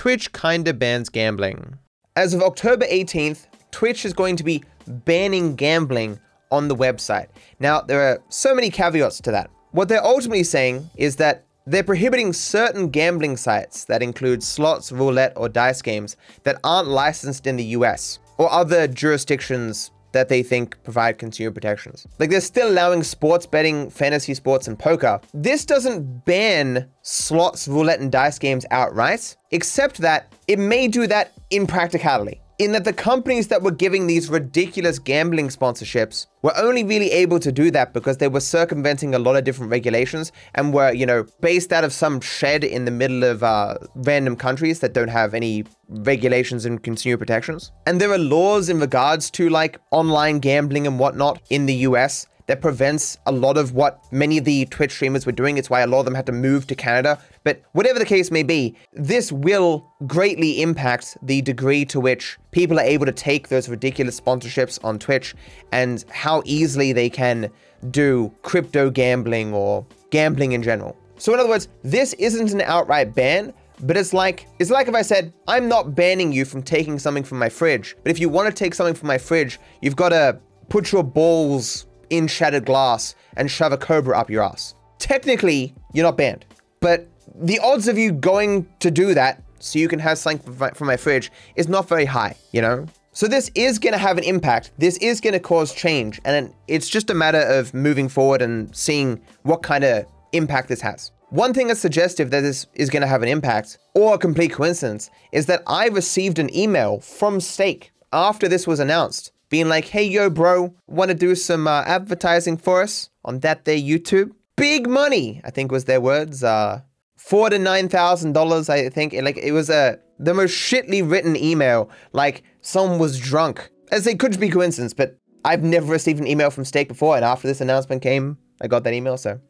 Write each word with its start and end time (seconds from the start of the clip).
Twitch 0.00 0.32
kinda 0.32 0.72
bans 0.72 1.10
gambling. 1.10 1.76
As 2.16 2.32
of 2.32 2.40
October 2.40 2.86
18th, 2.86 3.46
Twitch 3.70 4.06
is 4.06 4.14
going 4.14 4.34
to 4.36 4.42
be 4.42 4.64
banning 4.86 5.54
gambling 5.56 6.18
on 6.50 6.68
the 6.68 6.74
website. 6.74 7.26
Now, 7.58 7.82
there 7.82 8.00
are 8.00 8.22
so 8.30 8.54
many 8.54 8.70
caveats 8.70 9.20
to 9.20 9.30
that. 9.32 9.50
What 9.72 9.90
they're 9.90 10.02
ultimately 10.02 10.42
saying 10.42 10.88
is 10.96 11.16
that 11.16 11.44
they're 11.66 11.82
prohibiting 11.82 12.32
certain 12.32 12.88
gambling 12.88 13.36
sites 13.36 13.84
that 13.84 14.02
include 14.02 14.42
slots, 14.42 14.90
roulette, 14.90 15.34
or 15.36 15.50
dice 15.50 15.82
games 15.82 16.16
that 16.44 16.58
aren't 16.64 16.88
licensed 16.88 17.46
in 17.46 17.56
the 17.56 17.76
US 17.76 18.20
or 18.38 18.50
other 18.50 18.88
jurisdictions 18.88 19.90
that 20.12 20.28
they 20.28 20.42
think 20.42 20.82
provide 20.82 21.18
consumer 21.18 21.50
protections. 21.50 22.06
Like 22.18 22.30
they're 22.30 22.40
still 22.40 22.70
allowing 22.70 23.02
sports 23.02 23.46
betting, 23.46 23.90
fantasy 23.90 24.34
sports, 24.34 24.68
and 24.68 24.78
poker. 24.78 25.20
This 25.34 25.64
doesn't 25.64 26.24
ban 26.24 26.88
slots, 27.02 27.68
roulette, 27.68 28.00
and 28.00 28.10
dice 28.10 28.38
games 28.38 28.66
outright, 28.70 29.36
except 29.50 29.98
that 29.98 30.32
it 30.48 30.58
may 30.58 30.88
do 30.88 31.06
that 31.06 31.32
in 31.50 31.66
practicality 31.66 32.40
in 32.60 32.72
that 32.72 32.84
the 32.84 32.92
companies 32.92 33.48
that 33.48 33.62
were 33.62 33.70
giving 33.70 34.06
these 34.06 34.28
ridiculous 34.28 34.98
gambling 34.98 35.48
sponsorships 35.48 36.26
were 36.42 36.54
only 36.58 36.84
really 36.84 37.10
able 37.10 37.40
to 37.40 37.50
do 37.50 37.70
that 37.70 37.94
because 37.94 38.18
they 38.18 38.28
were 38.28 38.38
circumventing 38.38 39.14
a 39.14 39.18
lot 39.18 39.34
of 39.34 39.44
different 39.44 39.70
regulations 39.70 40.30
and 40.54 40.74
were, 40.74 40.92
you 40.92 41.06
know, 41.06 41.24
based 41.40 41.72
out 41.72 41.84
of 41.84 41.92
some 41.92 42.20
shed 42.20 42.62
in 42.62 42.84
the 42.84 42.90
middle 42.90 43.24
of 43.24 43.42
uh, 43.42 43.78
random 43.94 44.36
countries 44.36 44.80
that 44.80 44.92
don't 44.92 45.08
have 45.08 45.32
any 45.32 45.64
regulations 45.88 46.66
and 46.66 46.82
consumer 46.82 47.16
protections. 47.16 47.72
And 47.86 47.98
there 47.98 48.12
are 48.12 48.18
laws 48.18 48.68
in 48.68 48.78
regards 48.78 49.30
to 49.32 49.48
like 49.48 49.80
online 49.90 50.38
gambling 50.38 50.86
and 50.86 50.98
whatnot 50.98 51.40
in 51.48 51.64
the 51.64 51.74
US 51.88 52.26
that 52.50 52.60
prevents 52.60 53.16
a 53.26 53.30
lot 53.32 53.56
of 53.56 53.74
what 53.74 54.02
many 54.10 54.36
of 54.36 54.44
the 54.44 54.64
Twitch 54.66 54.90
streamers 54.90 55.24
were 55.24 55.30
doing. 55.30 55.56
It's 55.56 55.70
why 55.70 55.82
a 55.82 55.86
lot 55.86 56.00
of 56.00 56.04
them 56.04 56.16
had 56.16 56.26
to 56.26 56.32
move 56.32 56.66
to 56.66 56.74
Canada. 56.74 57.16
But 57.44 57.62
whatever 57.74 58.00
the 58.00 58.04
case 58.04 58.32
may 58.32 58.42
be, 58.42 58.74
this 58.92 59.30
will 59.30 59.86
greatly 60.08 60.60
impact 60.60 61.16
the 61.22 61.42
degree 61.42 61.84
to 61.84 62.00
which 62.00 62.38
people 62.50 62.80
are 62.80 62.84
able 62.84 63.06
to 63.06 63.12
take 63.12 63.50
those 63.50 63.68
ridiculous 63.68 64.20
sponsorships 64.20 64.84
on 64.84 64.98
Twitch 64.98 65.32
and 65.70 66.04
how 66.10 66.42
easily 66.44 66.92
they 66.92 67.08
can 67.08 67.52
do 67.92 68.34
crypto 68.42 68.90
gambling 68.90 69.54
or 69.54 69.86
gambling 70.10 70.50
in 70.50 70.60
general. 70.60 70.96
So 71.18 71.32
in 71.32 71.38
other 71.38 71.48
words, 71.48 71.68
this 71.84 72.14
isn't 72.14 72.50
an 72.52 72.62
outright 72.62 73.14
ban, 73.14 73.54
but 73.82 73.96
it's 73.96 74.12
like 74.12 74.48
it's 74.58 74.72
like 74.72 74.88
if 74.88 74.94
I 74.96 75.02
said, 75.02 75.32
I'm 75.46 75.68
not 75.68 75.94
banning 75.94 76.32
you 76.32 76.44
from 76.44 76.64
taking 76.64 76.98
something 76.98 77.22
from 77.22 77.38
my 77.38 77.48
fridge, 77.48 77.94
but 78.02 78.10
if 78.10 78.18
you 78.18 78.28
want 78.28 78.48
to 78.48 78.52
take 78.52 78.74
something 78.74 78.96
from 78.96 79.06
my 79.06 79.18
fridge, 79.18 79.60
you've 79.82 79.94
got 79.94 80.08
to 80.08 80.40
put 80.68 80.90
your 80.90 81.04
balls 81.04 81.86
in 82.10 82.26
shattered 82.26 82.66
glass 82.66 83.14
and 83.36 83.50
shove 83.50 83.72
a 83.72 83.78
cobra 83.78 84.18
up 84.18 84.28
your 84.28 84.42
ass. 84.42 84.74
Technically, 84.98 85.74
you're 85.94 86.04
not 86.04 86.16
banned, 86.16 86.44
but 86.80 87.08
the 87.34 87.58
odds 87.60 87.88
of 87.88 87.96
you 87.96 88.12
going 88.12 88.68
to 88.80 88.90
do 88.90 89.14
that 89.14 89.42
so 89.60 89.78
you 89.78 89.88
can 89.88 89.98
have 89.98 90.18
something 90.18 90.72
from 90.74 90.86
my 90.86 90.96
fridge 90.96 91.30
is 91.56 91.68
not 91.68 91.88
very 91.88 92.04
high, 92.04 92.36
you 92.52 92.60
know? 92.60 92.86
So 93.12 93.26
this 93.26 93.50
is 93.54 93.78
going 93.78 93.92
to 93.92 93.98
have 93.98 94.18
an 94.18 94.24
impact. 94.24 94.70
This 94.78 94.96
is 94.98 95.20
going 95.20 95.32
to 95.32 95.40
cause 95.40 95.74
change. 95.74 96.20
And 96.24 96.54
it's 96.68 96.88
just 96.88 97.10
a 97.10 97.14
matter 97.14 97.40
of 97.40 97.74
moving 97.74 98.08
forward 98.08 98.40
and 98.40 98.74
seeing 98.74 99.20
what 99.42 99.62
kind 99.62 99.84
of 99.84 100.06
impact 100.32 100.68
this 100.68 100.80
has. 100.80 101.10
One 101.30 101.52
thing 101.52 101.66
that's 101.66 101.80
suggestive 101.80 102.30
that 102.30 102.40
this 102.40 102.66
is 102.74 102.90
going 102.90 103.02
to 103.02 103.08
have 103.08 103.22
an 103.22 103.28
impact, 103.28 103.78
or 103.94 104.14
a 104.14 104.18
complete 104.18 104.52
coincidence, 104.52 105.10
is 105.32 105.46
that 105.46 105.62
I 105.66 105.88
received 105.88 106.38
an 106.38 106.54
email 106.56 107.00
from 107.00 107.40
Stake 107.40 107.92
after 108.12 108.48
this 108.48 108.66
was 108.66 108.80
announced 108.80 109.32
being 109.50 109.68
like, 109.68 109.84
hey, 109.86 110.04
yo, 110.04 110.30
bro, 110.30 110.74
want 110.86 111.10
to 111.10 111.14
do 111.14 111.34
some 111.34 111.66
uh, 111.66 111.82
advertising 111.82 112.56
for 112.56 112.82
us 112.82 113.10
on 113.24 113.40
that 113.40 113.64
day 113.64 113.80
YouTube? 113.80 114.32
Big 114.56 114.88
money, 114.88 115.40
I 115.44 115.50
think 115.50 115.70
was 115.70 115.84
their 115.84 116.00
words. 116.00 116.42
Uh, 116.42 116.80
four 117.16 117.50
to 117.50 117.58
nine 117.58 117.88
thousand 117.88 118.32
dollars, 118.32 118.68
I 118.68 118.88
think. 118.88 119.12
Like 119.12 119.36
it 119.36 119.52
was 119.52 119.68
a 119.68 119.98
the 120.18 120.34
most 120.34 120.52
shitly 120.52 121.08
written 121.08 121.36
email. 121.36 121.90
Like 122.12 122.42
someone 122.62 122.98
was 122.98 123.18
drunk. 123.18 123.70
As 123.90 124.06
it 124.06 124.20
could 124.20 124.38
be 124.38 124.48
coincidence, 124.48 124.94
but 124.94 125.18
I've 125.44 125.64
never 125.64 125.90
received 125.90 126.20
an 126.20 126.26
email 126.26 126.50
from 126.50 126.64
Stake 126.64 126.88
before, 126.88 127.16
and 127.16 127.24
after 127.24 127.48
this 127.48 127.60
announcement 127.60 128.02
came, 128.02 128.38
I 128.60 128.68
got 128.68 128.84
that 128.84 128.92
email. 128.94 129.16
So, 129.16 129.40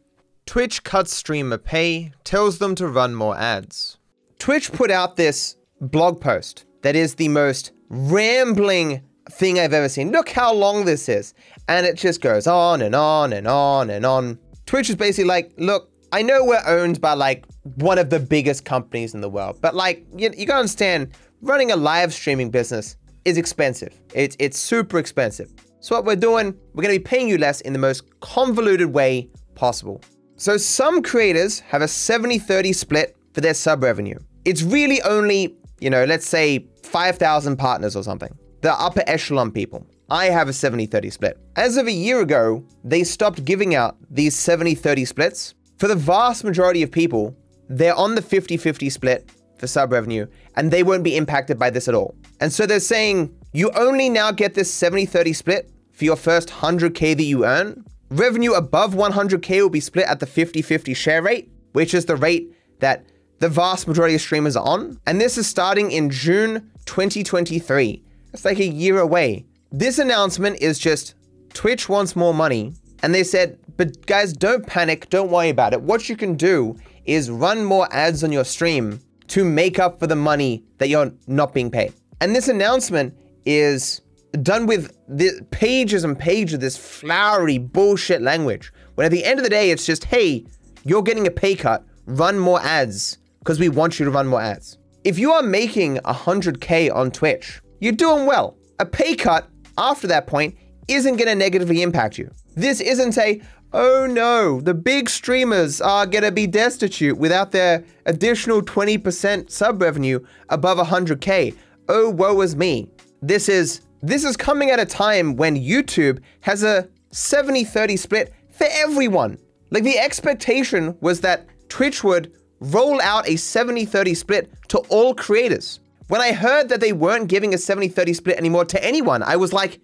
Twitch 0.46 0.82
cuts 0.82 1.14
streamer 1.14 1.58
pay, 1.58 2.12
tells 2.24 2.58
them 2.58 2.74
to 2.76 2.88
run 2.88 3.14
more 3.14 3.36
ads. 3.36 3.98
Twitch 4.38 4.72
put 4.72 4.90
out 4.90 5.16
this 5.16 5.56
blog 5.80 6.20
post 6.20 6.64
that 6.82 6.96
is 6.96 7.16
the 7.16 7.28
most 7.28 7.72
rambling 7.88 9.02
thing 9.30 9.58
I've 9.58 9.72
ever 9.72 9.88
seen. 9.88 10.12
Look 10.12 10.28
how 10.28 10.52
long 10.52 10.84
this 10.84 11.08
is. 11.08 11.34
And 11.68 11.86
it 11.86 11.96
just 11.96 12.20
goes 12.20 12.46
on 12.46 12.82
and 12.82 12.94
on 12.94 13.32
and 13.32 13.46
on 13.46 13.90
and 13.90 14.04
on. 14.04 14.38
Twitch 14.66 14.90
is 14.90 14.96
basically 14.96 15.28
like, 15.28 15.52
look, 15.56 15.90
I 16.12 16.22
know 16.22 16.44
we're 16.44 16.62
owned 16.66 17.00
by 17.00 17.14
like 17.14 17.46
one 17.76 17.98
of 17.98 18.10
the 18.10 18.18
biggest 18.18 18.64
companies 18.64 19.14
in 19.14 19.20
the 19.20 19.28
world, 19.28 19.58
but 19.60 19.74
like, 19.74 20.04
you, 20.16 20.30
you 20.36 20.46
gotta 20.46 20.60
understand, 20.60 21.16
running 21.40 21.70
a 21.70 21.76
live 21.76 22.12
streaming 22.12 22.50
business 22.50 22.96
is 23.24 23.38
expensive. 23.38 24.00
It's, 24.14 24.36
it's 24.38 24.58
super 24.58 24.98
expensive. 24.98 25.52
So 25.80 25.94
what 25.94 26.04
we're 26.04 26.16
doing, 26.16 26.54
we're 26.74 26.82
gonna 26.82 26.94
be 26.94 26.98
paying 26.98 27.28
you 27.28 27.38
less 27.38 27.60
in 27.60 27.72
the 27.72 27.78
most 27.78 28.20
convoluted 28.20 28.92
way 28.92 29.30
possible. 29.54 30.02
So 30.36 30.56
some 30.56 31.02
creators 31.02 31.60
have 31.60 31.82
a 31.82 31.86
70-30 31.86 32.74
split 32.74 33.16
for 33.34 33.40
their 33.40 33.54
sub 33.54 33.82
revenue. 33.82 34.18
It's 34.44 34.62
really 34.62 35.00
only, 35.02 35.54
you 35.80 35.90
know, 35.90 36.04
let's 36.04 36.26
say 36.26 36.66
5,000 36.82 37.56
partners 37.56 37.94
or 37.94 38.02
something 38.02 38.36
the 38.60 38.72
upper 38.72 39.02
echelon 39.06 39.50
people. 39.50 39.86
I 40.10 40.26
have 40.26 40.48
a 40.48 40.52
70 40.52 40.86
30 40.86 41.10
split. 41.10 41.38
As 41.56 41.76
of 41.76 41.86
a 41.86 41.92
year 41.92 42.20
ago, 42.20 42.64
they 42.82 43.04
stopped 43.04 43.44
giving 43.44 43.74
out 43.74 43.96
these 44.10 44.36
70 44.36 44.74
30 44.74 45.04
splits. 45.04 45.54
For 45.78 45.88
the 45.88 45.94
vast 45.94 46.44
majority 46.44 46.82
of 46.82 46.90
people, 46.90 47.36
they're 47.68 47.94
on 47.94 48.14
the 48.14 48.22
50 48.22 48.56
50 48.56 48.90
split 48.90 49.30
for 49.58 49.66
sub 49.66 49.92
revenue, 49.92 50.26
and 50.56 50.70
they 50.70 50.82
won't 50.82 51.04
be 51.04 51.16
impacted 51.16 51.58
by 51.58 51.70
this 51.70 51.86
at 51.86 51.94
all. 51.94 52.14
And 52.40 52.52
so 52.52 52.66
they're 52.66 52.80
saying 52.80 53.34
you 53.52 53.70
only 53.76 54.08
now 54.08 54.32
get 54.32 54.54
this 54.54 54.72
70 54.72 55.06
30 55.06 55.32
split 55.32 55.70
for 55.92 56.04
your 56.04 56.16
first 56.16 56.48
100K 56.48 57.16
that 57.16 57.22
you 57.22 57.44
earn. 57.44 57.84
Revenue 58.10 58.52
above 58.54 58.94
100K 58.94 59.62
will 59.62 59.70
be 59.70 59.80
split 59.80 60.06
at 60.06 60.18
the 60.18 60.26
50 60.26 60.62
50 60.62 60.94
share 60.94 61.22
rate, 61.22 61.50
which 61.72 61.94
is 61.94 62.06
the 62.06 62.16
rate 62.16 62.52
that 62.80 63.06
the 63.38 63.48
vast 63.48 63.86
majority 63.86 64.16
of 64.16 64.20
streamers 64.20 64.56
are 64.56 64.66
on. 64.66 64.98
And 65.06 65.20
this 65.20 65.38
is 65.38 65.46
starting 65.46 65.92
in 65.92 66.10
June 66.10 66.70
2023. 66.86 68.02
It's 68.32 68.44
like 68.44 68.58
a 68.58 68.66
year 68.66 69.00
away. 69.00 69.46
This 69.72 69.98
announcement 69.98 70.60
is 70.60 70.78
just 70.78 71.14
Twitch 71.52 71.88
wants 71.88 72.16
more 72.16 72.34
money. 72.34 72.74
And 73.02 73.14
they 73.14 73.24
said, 73.24 73.58
but 73.76 74.06
guys, 74.06 74.32
don't 74.32 74.66
panic. 74.66 75.08
Don't 75.10 75.30
worry 75.30 75.48
about 75.48 75.72
it. 75.72 75.80
What 75.80 76.08
you 76.08 76.16
can 76.16 76.34
do 76.34 76.76
is 77.06 77.30
run 77.30 77.64
more 77.64 77.88
ads 77.92 78.22
on 78.22 78.30
your 78.30 78.44
stream 78.44 79.00
to 79.28 79.44
make 79.44 79.78
up 79.78 79.98
for 79.98 80.06
the 80.06 80.16
money 80.16 80.64
that 80.78 80.88
you're 80.88 81.12
not 81.26 81.54
being 81.54 81.70
paid. 81.70 81.94
And 82.20 82.36
this 82.36 82.48
announcement 82.48 83.16
is 83.46 84.02
done 84.42 84.66
with 84.66 84.96
the 85.08 85.44
pages 85.50 86.04
and 86.04 86.18
pages 86.18 86.54
of 86.54 86.60
this 86.60 86.76
flowery 86.76 87.58
bullshit 87.58 88.22
language. 88.22 88.72
When 88.96 89.06
at 89.06 89.10
the 89.10 89.24
end 89.24 89.38
of 89.38 89.44
the 89.44 89.50
day, 89.50 89.70
it's 89.70 89.86
just, 89.86 90.04
hey, 90.04 90.44
you're 90.84 91.02
getting 91.02 91.26
a 91.26 91.30
pay 91.30 91.54
cut. 91.54 91.84
Run 92.06 92.38
more 92.38 92.60
ads 92.60 93.18
because 93.38 93.58
we 93.58 93.68
want 93.68 93.98
you 93.98 94.04
to 94.04 94.10
run 94.10 94.26
more 94.26 94.40
ads. 94.40 94.76
If 95.04 95.18
you 95.18 95.32
are 95.32 95.42
making 95.42 95.96
100K 95.98 96.94
on 96.94 97.10
Twitch, 97.10 97.60
you're 97.80 97.92
doing 97.92 98.26
well. 98.26 98.56
A 98.78 98.86
pay 98.86 99.16
cut 99.16 99.48
after 99.76 100.06
that 100.06 100.26
point 100.26 100.56
isn't 100.88 101.16
going 101.16 101.28
to 101.28 101.34
negatively 101.34 101.82
impact 101.82 102.18
you. 102.18 102.30
This 102.54 102.80
isn't 102.80 103.16
a, 103.18 103.40
oh 103.72 104.06
no, 104.10 104.60
the 104.60 104.74
big 104.74 105.08
streamers 105.08 105.80
are 105.80 106.06
going 106.06 106.24
to 106.24 106.32
be 106.32 106.46
destitute 106.46 107.16
without 107.16 107.52
their 107.52 107.84
additional 108.06 108.62
20% 108.62 109.50
sub 109.50 109.80
revenue 109.80 110.20
above 110.48 110.78
100k. 110.78 111.56
Oh, 111.88 112.10
woe 112.10 112.40
is 112.40 112.54
me. 112.54 112.90
This 113.22 113.48
is 113.48 113.82
this 114.02 114.24
is 114.24 114.36
coming 114.36 114.70
at 114.70 114.80
a 114.80 114.86
time 114.86 115.36
when 115.36 115.56
YouTube 115.56 116.22
has 116.40 116.62
a 116.62 116.88
70-30 117.12 117.98
split 117.98 118.32
for 118.50 118.66
everyone. 118.70 119.38
Like 119.70 119.84
the 119.84 119.98
expectation 119.98 120.96
was 121.00 121.20
that 121.20 121.46
Twitch 121.68 122.02
would 122.02 122.32
roll 122.60 123.00
out 123.02 123.28
a 123.28 123.32
70-30 123.32 124.16
split 124.16 124.50
to 124.68 124.78
all 124.88 125.14
creators. 125.14 125.80
When 126.10 126.20
I 126.20 126.32
heard 126.32 126.70
that 126.70 126.80
they 126.80 126.92
weren't 126.92 127.28
giving 127.28 127.54
a 127.54 127.58
70 127.58 127.86
30 127.86 128.14
split 128.14 128.36
anymore 128.36 128.64
to 128.64 128.84
anyone, 128.84 129.22
I 129.22 129.36
was 129.36 129.52
like, 129.52 129.78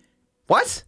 what? 0.48 0.82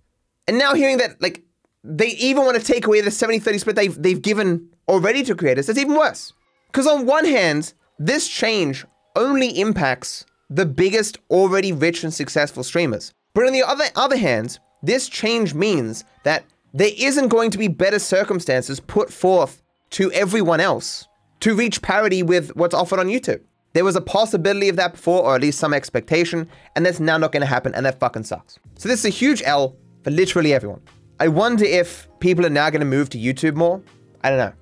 And 0.49 0.59
now 0.59 0.75
hearing 0.75 0.97
that, 0.97 1.23
like, 1.23 1.45
they 1.85 2.09
even 2.09 2.45
want 2.45 2.59
to 2.59 2.65
take 2.65 2.89
away 2.89 3.03
the 3.03 3.13
70 3.13 3.39
30 3.39 3.59
split 3.59 3.77
they've, 3.77 4.03
they've 4.03 4.21
given 4.21 4.69
already 4.89 5.23
to 5.23 5.37
creators, 5.37 5.69
that's 5.69 5.79
even 5.79 5.95
worse. 5.95 6.33
Because 6.67 6.89
on 6.89 7.07
one 7.07 7.25
hand, 7.25 7.73
this 8.01 8.27
change 8.27 8.85
only 9.15 9.61
impacts 9.61 10.27
the 10.51 10.67
biggest, 10.67 11.19
already 11.31 11.73
rich 11.73 12.03
and 12.03 12.13
successful 12.13 12.65
streamers. 12.65 13.13
But 13.33 13.47
on 13.47 13.53
the 13.53 13.63
other, 13.63 13.85
other 13.95 14.17
hand, 14.17 14.59
this 14.83 15.09
change 15.09 15.55
means 15.55 16.03
that 16.25 16.47
there 16.75 16.91
isn't 16.99 17.29
going 17.29 17.53
to 17.53 17.59
be 17.59 17.69
better 17.69 18.01
circumstances 18.01 18.81
put 18.81 19.13
forth 19.13 19.63
to 19.91 20.11
everyone 20.11 20.59
else 20.59 21.07
to 21.41 21.55
reach 21.55 21.81
parity 21.81 22.25
with 22.25 22.57
what's 22.57 22.75
offered 22.75 22.99
on 22.99 23.07
YouTube. 23.07 23.43
There 23.75 23.85
was 23.85 23.97
a 23.97 24.01
possibility 24.01 24.69
of 24.69 24.77
that 24.77 24.93
before, 24.93 25.23
or 25.23 25.35
at 25.35 25.41
least 25.41 25.59
some 25.59 25.75
expectation, 25.75 26.49
and 26.75 26.85
that's 26.85 27.01
now 27.01 27.19
not 27.19 27.33
going 27.33 27.43
to 27.43 27.47
happen, 27.47 27.75
and 27.75 27.85
that 27.87 28.01
fucking 28.01 28.25
sucks. 28.25 28.59
So 28.77 28.89
this 28.89 29.01
is 29.01 29.07
a 29.07 29.11
huge 29.11 29.43
L 29.45 29.77
for 30.03 30.11
literally 30.11 30.55
everyone. 30.55 30.81
I 31.21 31.29
wonder 31.29 31.65
if 31.65 32.09
people 32.21 32.47
are 32.47 32.51
now 32.51 32.71
going 32.71 32.81
to 32.81 32.87
move 32.87 33.11
to 33.11 33.19
YouTube 33.19 33.57
more. 33.57 33.83
I 34.25 34.31
don't 34.31 34.39
know. 34.39 34.53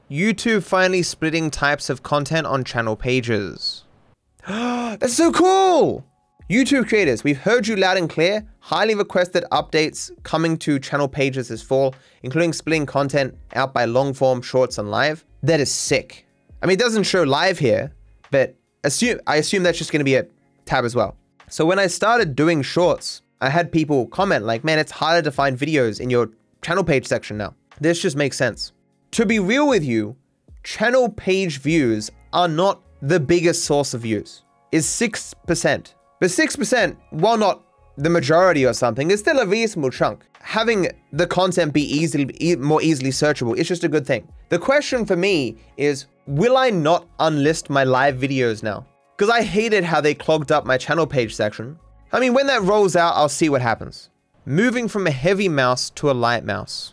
YouTube 0.08 0.62
finally 0.62 1.02
splitting 1.02 1.50
types 1.50 1.90
of 1.90 2.05
content 2.05 2.46
on 2.46 2.62
channel 2.62 2.94
pages. 2.94 3.82
That's 4.46 5.14
so 5.14 5.32
cool! 5.32 6.06
YouTube 6.52 6.87
creators, 6.87 7.25
we've 7.25 7.38
heard 7.38 7.66
you 7.66 7.76
loud 7.76 7.96
and 7.96 8.10
clear. 8.10 8.46
Highly 8.60 8.94
requested 8.94 9.43
updates 9.52 10.10
coming 10.22 10.58
to 10.58 10.78
channel 10.78 11.08
pages 11.08 11.49
this 11.49 11.62
fall, 11.62 11.94
including 12.25 12.52
splitting 12.52 12.84
content 12.84 13.34
out 13.54 13.72
by 13.72 13.87
long 13.87 14.12
form, 14.12 14.43
shorts, 14.43 14.76
and 14.76 14.90
live. 14.90 15.25
That 15.43 15.60
is 15.60 15.72
sick. 15.72 16.26
I 16.62 16.66
mean, 16.66 16.75
it 16.75 16.78
doesn't 16.78 17.04
show 17.04 17.22
live 17.22 17.58
here, 17.58 17.94
but 18.31 18.54
assume 18.84 19.19
I 19.26 19.37
assume 19.37 19.62
that's 19.62 19.78
just 19.78 19.93
going 19.93 20.00
to 20.00 20.04
be 20.04 20.16
a 20.16 20.26
tab 20.66 20.84
as 20.84 20.94
well. 20.94 21.16
So 21.49 21.64
when 21.64 21.78
I 21.78 21.87
started 21.87 22.37
doing 22.37 22.60
shorts, 22.60 23.22
I 23.40 23.48
had 23.48 23.72
people 23.72 24.06
comment 24.08 24.44
like, 24.44 24.62
man, 24.62 24.78
it's 24.78 24.93
harder 24.93 25.22
to 25.22 25.31
find 25.31 25.58
videos 25.58 26.00
in 26.00 26.10
your 26.10 26.32
channel 26.60 26.84
page 26.84 27.06
section 27.06 27.38
now. 27.38 27.55
This 27.81 28.02
just 28.02 28.14
makes 28.14 28.37
sense. 28.37 28.72
To 29.12 29.25
be 29.25 29.38
real 29.38 29.66
with 29.66 29.84
you, 29.84 30.16
channel 30.64 31.08
page 31.08 31.60
views 31.60 32.10
are 32.34 32.46
not 32.46 32.82
the 33.00 33.20
biggest 33.20 33.64
source 33.64 33.94
of 33.94 34.02
views. 34.02 34.43
Is 34.70 34.87
6%. 34.87 35.94
But 36.22 36.30
6%, 36.30 36.96
while 37.10 37.36
not 37.36 37.64
the 37.96 38.08
majority 38.08 38.64
or 38.64 38.72
something, 38.74 39.10
is 39.10 39.19
still 39.19 39.40
a 39.40 39.44
reasonable 39.44 39.90
chunk. 39.90 40.24
Having 40.38 40.86
the 41.12 41.26
content 41.26 41.72
be 41.72 41.82
easily 41.82 42.54
more 42.58 42.80
easily 42.80 43.10
searchable 43.10 43.56
is 43.56 43.66
just 43.66 43.82
a 43.82 43.88
good 43.88 44.06
thing. 44.06 44.28
The 44.48 44.60
question 44.60 45.04
for 45.04 45.16
me 45.16 45.56
is, 45.76 46.06
will 46.29 46.56
I 46.56 46.70
not 46.70 47.08
unlist 47.19 47.70
my 47.70 47.82
live 47.82 48.19
videos 48.19 48.62
now? 48.62 48.86
Because 49.17 49.34
I 49.34 49.43
hated 49.43 49.82
how 49.82 50.00
they 50.00 50.14
clogged 50.14 50.52
up 50.52 50.64
my 50.64 50.79
channel 50.79 51.08
page 51.08 51.34
section. 51.34 51.76
I 52.12 52.20
mean, 52.20 52.34
when 52.34 52.46
that 52.46 52.62
rolls 52.62 52.94
out, 52.94 53.17
I'll 53.17 53.29
see 53.29 53.48
what 53.48 53.60
happens. 53.60 54.08
Moving 54.46 54.86
from 54.86 55.08
a 55.08 55.10
heavy 55.10 55.48
mouse 55.48 55.91
to 55.96 56.08
a 56.08 56.12
light 56.12 56.44
mouse. 56.44 56.93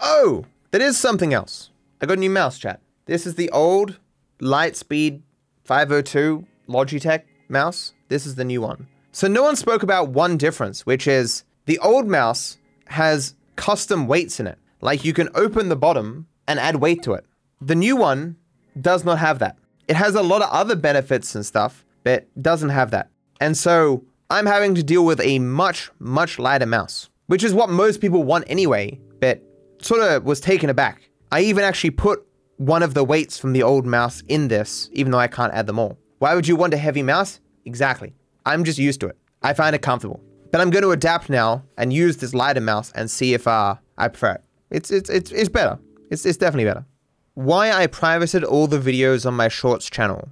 Oh, 0.00 0.46
that 0.70 0.80
is 0.80 0.96
something 0.96 1.34
else. 1.34 1.68
I 2.00 2.06
got 2.06 2.16
a 2.16 2.20
new 2.20 2.30
mouse 2.30 2.58
chat. 2.58 2.80
This 3.04 3.26
is 3.26 3.34
the 3.34 3.50
old 3.50 3.98
Lightspeed 4.40 5.20
502 5.64 6.46
Logitech 6.66 7.24
mouse. 7.50 7.92
This 8.08 8.26
is 8.26 8.34
the 8.34 8.44
new 8.44 8.60
one. 8.60 8.86
So 9.12 9.26
no 9.26 9.42
one 9.42 9.56
spoke 9.56 9.82
about 9.82 10.10
one 10.10 10.36
difference, 10.36 10.86
which 10.86 11.06
is 11.06 11.44
the 11.66 11.78
old 11.78 12.06
mouse 12.06 12.58
has 12.86 13.34
custom 13.56 14.06
weights 14.06 14.40
in 14.40 14.46
it. 14.46 14.58
Like 14.80 15.04
you 15.04 15.12
can 15.12 15.28
open 15.34 15.68
the 15.68 15.76
bottom 15.76 16.26
and 16.46 16.58
add 16.58 16.76
weight 16.76 17.02
to 17.04 17.12
it. 17.12 17.24
The 17.60 17.74
new 17.74 17.96
one 17.96 18.36
does 18.80 19.04
not 19.04 19.18
have 19.18 19.38
that. 19.40 19.56
It 19.88 19.96
has 19.96 20.14
a 20.14 20.22
lot 20.22 20.42
of 20.42 20.50
other 20.50 20.76
benefits 20.76 21.34
and 21.34 21.44
stuff, 21.44 21.84
but 22.04 22.28
doesn't 22.40 22.70
have 22.70 22.90
that. 22.92 23.10
And 23.40 23.56
so 23.56 24.04
I'm 24.30 24.46
having 24.46 24.74
to 24.76 24.82
deal 24.82 25.04
with 25.04 25.20
a 25.20 25.38
much, 25.40 25.90
much 25.98 26.38
lighter 26.38 26.66
mouse, 26.66 27.10
which 27.26 27.42
is 27.42 27.52
what 27.52 27.68
most 27.68 28.00
people 28.00 28.22
want 28.22 28.44
anyway, 28.46 28.98
but 29.18 29.42
sort 29.80 30.00
of 30.02 30.24
was 30.24 30.40
taken 30.40 30.70
aback. 30.70 31.10
I 31.32 31.42
even 31.42 31.64
actually 31.64 31.90
put 31.90 32.26
one 32.56 32.82
of 32.82 32.94
the 32.94 33.04
weights 33.04 33.38
from 33.38 33.52
the 33.52 33.62
old 33.62 33.86
mouse 33.86 34.22
in 34.28 34.48
this, 34.48 34.88
even 34.92 35.12
though 35.12 35.18
I 35.18 35.26
can't 35.26 35.52
add 35.52 35.66
them 35.66 35.78
all. 35.78 35.98
Why 36.20 36.34
would 36.34 36.46
you 36.46 36.54
want 36.54 36.74
a 36.74 36.76
heavy 36.76 37.02
mouse? 37.02 37.40
Exactly. 37.64 38.12
I'm 38.44 38.62
just 38.62 38.78
used 38.78 39.00
to 39.00 39.08
it. 39.08 39.16
I 39.42 39.54
find 39.54 39.74
it 39.74 39.80
comfortable. 39.80 40.20
But 40.52 40.60
I'm 40.60 40.68
going 40.68 40.82
to 40.82 40.90
adapt 40.90 41.30
now 41.30 41.64
and 41.78 41.94
use 41.94 42.18
this 42.18 42.34
lighter 42.34 42.60
mouse 42.60 42.92
and 42.94 43.10
see 43.10 43.32
if 43.32 43.48
uh, 43.48 43.76
I 43.96 44.08
prefer 44.08 44.32
it. 44.32 44.44
It's, 44.68 44.90
it's, 44.90 45.08
it's, 45.08 45.32
it's 45.32 45.48
better. 45.48 45.78
It's, 46.10 46.26
it's 46.26 46.36
definitely 46.36 46.66
better. 46.66 46.84
Why 47.32 47.72
I 47.72 47.86
privated 47.86 48.44
all 48.44 48.66
the 48.66 48.78
videos 48.78 49.24
on 49.24 49.32
my 49.32 49.48
shorts 49.48 49.88
channel. 49.88 50.28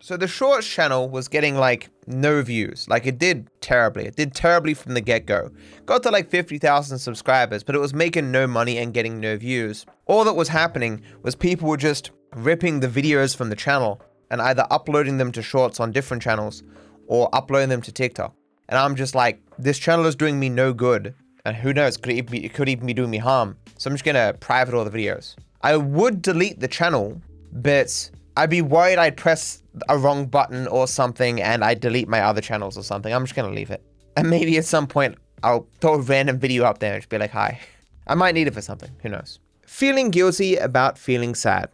So 0.00 0.16
the 0.16 0.26
shorts 0.26 0.66
channel 0.66 1.10
was 1.10 1.28
getting 1.28 1.54
like 1.54 1.90
no 2.06 2.40
views. 2.40 2.88
Like 2.88 3.04
it 3.04 3.18
did 3.18 3.50
terribly. 3.60 4.06
It 4.06 4.16
did 4.16 4.32
terribly 4.32 4.72
from 4.72 4.94
the 4.94 5.02
get-go. 5.02 5.50
Got 5.84 6.02
to 6.04 6.10
like 6.10 6.30
50,000 6.30 6.98
subscribers, 6.98 7.62
but 7.62 7.74
it 7.74 7.78
was 7.78 7.92
making 7.92 8.30
no 8.30 8.46
money 8.46 8.78
and 8.78 8.94
getting 8.94 9.20
no 9.20 9.36
views. 9.36 9.84
All 10.06 10.24
that 10.24 10.32
was 10.32 10.48
happening 10.48 11.02
was 11.22 11.34
people 11.34 11.68
were 11.68 11.76
just 11.76 12.10
ripping 12.34 12.80
the 12.80 12.88
videos 12.88 13.36
from 13.36 13.50
the 13.50 13.56
channel 13.56 14.00
and 14.30 14.40
either 14.40 14.66
uploading 14.70 15.18
them 15.18 15.32
to 15.32 15.42
shorts 15.42 15.80
on 15.80 15.92
different 15.92 16.22
channels 16.22 16.62
or 17.06 17.28
uploading 17.32 17.68
them 17.68 17.82
to 17.82 17.92
TikTok. 17.92 18.34
And 18.68 18.78
I'm 18.78 18.94
just 18.94 19.14
like, 19.14 19.42
this 19.58 19.78
channel 19.78 20.06
is 20.06 20.14
doing 20.14 20.38
me 20.38 20.48
no 20.48 20.72
good. 20.72 21.14
And 21.44 21.56
who 21.56 21.72
knows, 21.72 21.96
could 21.96 22.12
it, 22.12 22.30
be, 22.30 22.44
it 22.44 22.54
could 22.54 22.68
even 22.68 22.86
be 22.86 22.94
doing 22.94 23.10
me 23.10 23.18
harm. 23.18 23.56
So 23.78 23.88
I'm 23.90 23.94
just 23.94 24.04
gonna 24.04 24.34
private 24.40 24.74
all 24.74 24.84
the 24.84 24.90
videos. 24.90 25.34
I 25.62 25.76
would 25.76 26.22
delete 26.22 26.60
the 26.60 26.68
channel, 26.68 27.20
but 27.52 28.10
I'd 28.36 28.50
be 28.50 28.62
worried 28.62 28.98
I'd 28.98 29.16
press 29.16 29.62
a 29.88 29.98
wrong 29.98 30.26
button 30.26 30.66
or 30.68 30.86
something 30.86 31.42
and 31.42 31.64
I'd 31.64 31.80
delete 31.80 32.08
my 32.08 32.20
other 32.20 32.40
channels 32.40 32.78
or 32.78 32.82
something. 32.82 33.12
I'm 33.12 33.24
just 33.24 33.34
gonna 33.34 33.54
leave 33.54 33.70
it. 33.70 33.82
And 34.16 34.30
maybe 34.30 34.56
at 34.58 34.64
some 34.64 34.86
point 34.86 35.18
I'll 35.42 35.66
throw 35.80 35.94
a 35.94 36.00
random 36.00 36.38
video 36.38 36.64
up 36.64 36.78
there 36.78 36.94
and 36.94 37.02
just 37.02 37.08
be 37.08 37.18
like, 37.18 37.30
hi. 37.30 37.60
I 38.06 38.14
might 38.14 38.34
need 38.34 38.48
it 38.48 38.54
for 38.54 38.62
something. 38.62 38.90
Who 39.02 39.08
knows? 39.08 39.38
Feeling 39.66 40.10
guilty 40.10 40.56
about 40.56 40.98
feeling 40.98 41.34
sad. 41.34 41.70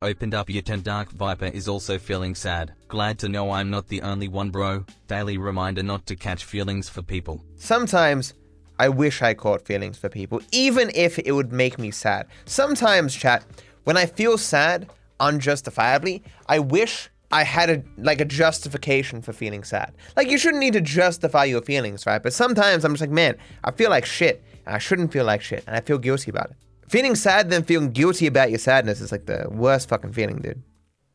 Opened 0.00 0.32
up 0.32 0.48
yet 0.48 0.68
and 0.68 0.84
Dark 0.84 1.10
Viper 1.10 1.46
is 1.46 1.66
also 1.66 1.98
feeling 1.98 2.36
sad. 2.36 2.72
Glad 2.86 3.18
to 3.18 3.28
know 3.28 3.50
I'm 3.50 3.68
not 3.68 3.88
the 3.88 4.00
only 4.02 4.28
one 4.28 4.50
bro. 4.50 4.84
Daily 5.08 5.38
reminder 5.38 5.82
not 5.82 6.06
to 6.06 6.14
catch 6.14 6.44
feelings 6.44 6.88
for 6.88 7.02
people. 7.02 7.42
Sometimes 7.56 8.34
I 8.78 8.90
wish 8.90 9.22
I 9.22 9.34
caught 9.34 9.66
feelings 9.66 9.98
for 9.98 10.08
people, 10.08 10.40
even 10.52 10.92
if 10.94 11.18
it 11.18 11.32
would 11.32 11.52
make 11.52 11.80
me 11.80 11.90
sad. 11.90 12.28
Sometimes, 12.44 13.12
chat, 13.12 13.44
when 13.82 13.96
I 13.96 14.06
feel 14.06 14.38
sad 14.38 14.88
unjustifiably, 15.18 16.22
I 16.46 16.60
wish 16.60 17.10
I 17.32 17.42
had 17.42 17.68
a 17.68 17.82
like 17.96 18.20
a 18.20 18.24
justification 18.24 19.20
for 19.20 19.32
feeling 19.32 19.64
sad. 19.64 19.94
Like 20.16 20.30
you 20.30 20.38
shouldn't 20.38 20.60
need 20.60 20.74
to 20.74 20.80
justify 20.80 21.46
your 21.46 21.60
feelings, 21.60 22.06
right? 22.06 22.22
But 22.22 22.32
sometimes 22.32 22.84
I'm 22.84 22.92
just 22.92 23.00
like, 23.00 23.10
man, 23.10 23.36
I 23.64 23.72
feel 23.72 23.90
like 23.90 24.06
shit, 24.06 24.44
and 24.64 24.76
I 24.76 24.78
shouldn't 24.78 25.12
feel 25.12 25.24
like 25.24 25.42
shit, 25.42 25.64
and 25.66 25.74
I 25.74 25.80
feel 25.80 25.98
guilty 25.98 26.30
about 26.30 26.50
it. 26.50 26.56
Feeling 26.88 27.16
sad 27.16 27.50
then 27.50 27.64
feeling 27.64 27.90
guilty 27.90 28.26
about 28.26 28.48
your 28.48 28.58
sadness 28.58 29.02
is 29.02 29.12
like 29.12 29.26
the 29.26 29.46
worst 29.50 29.90
fucking 29.90 30.14
feeling, 30.14 30.38
dude. 30.38 30.62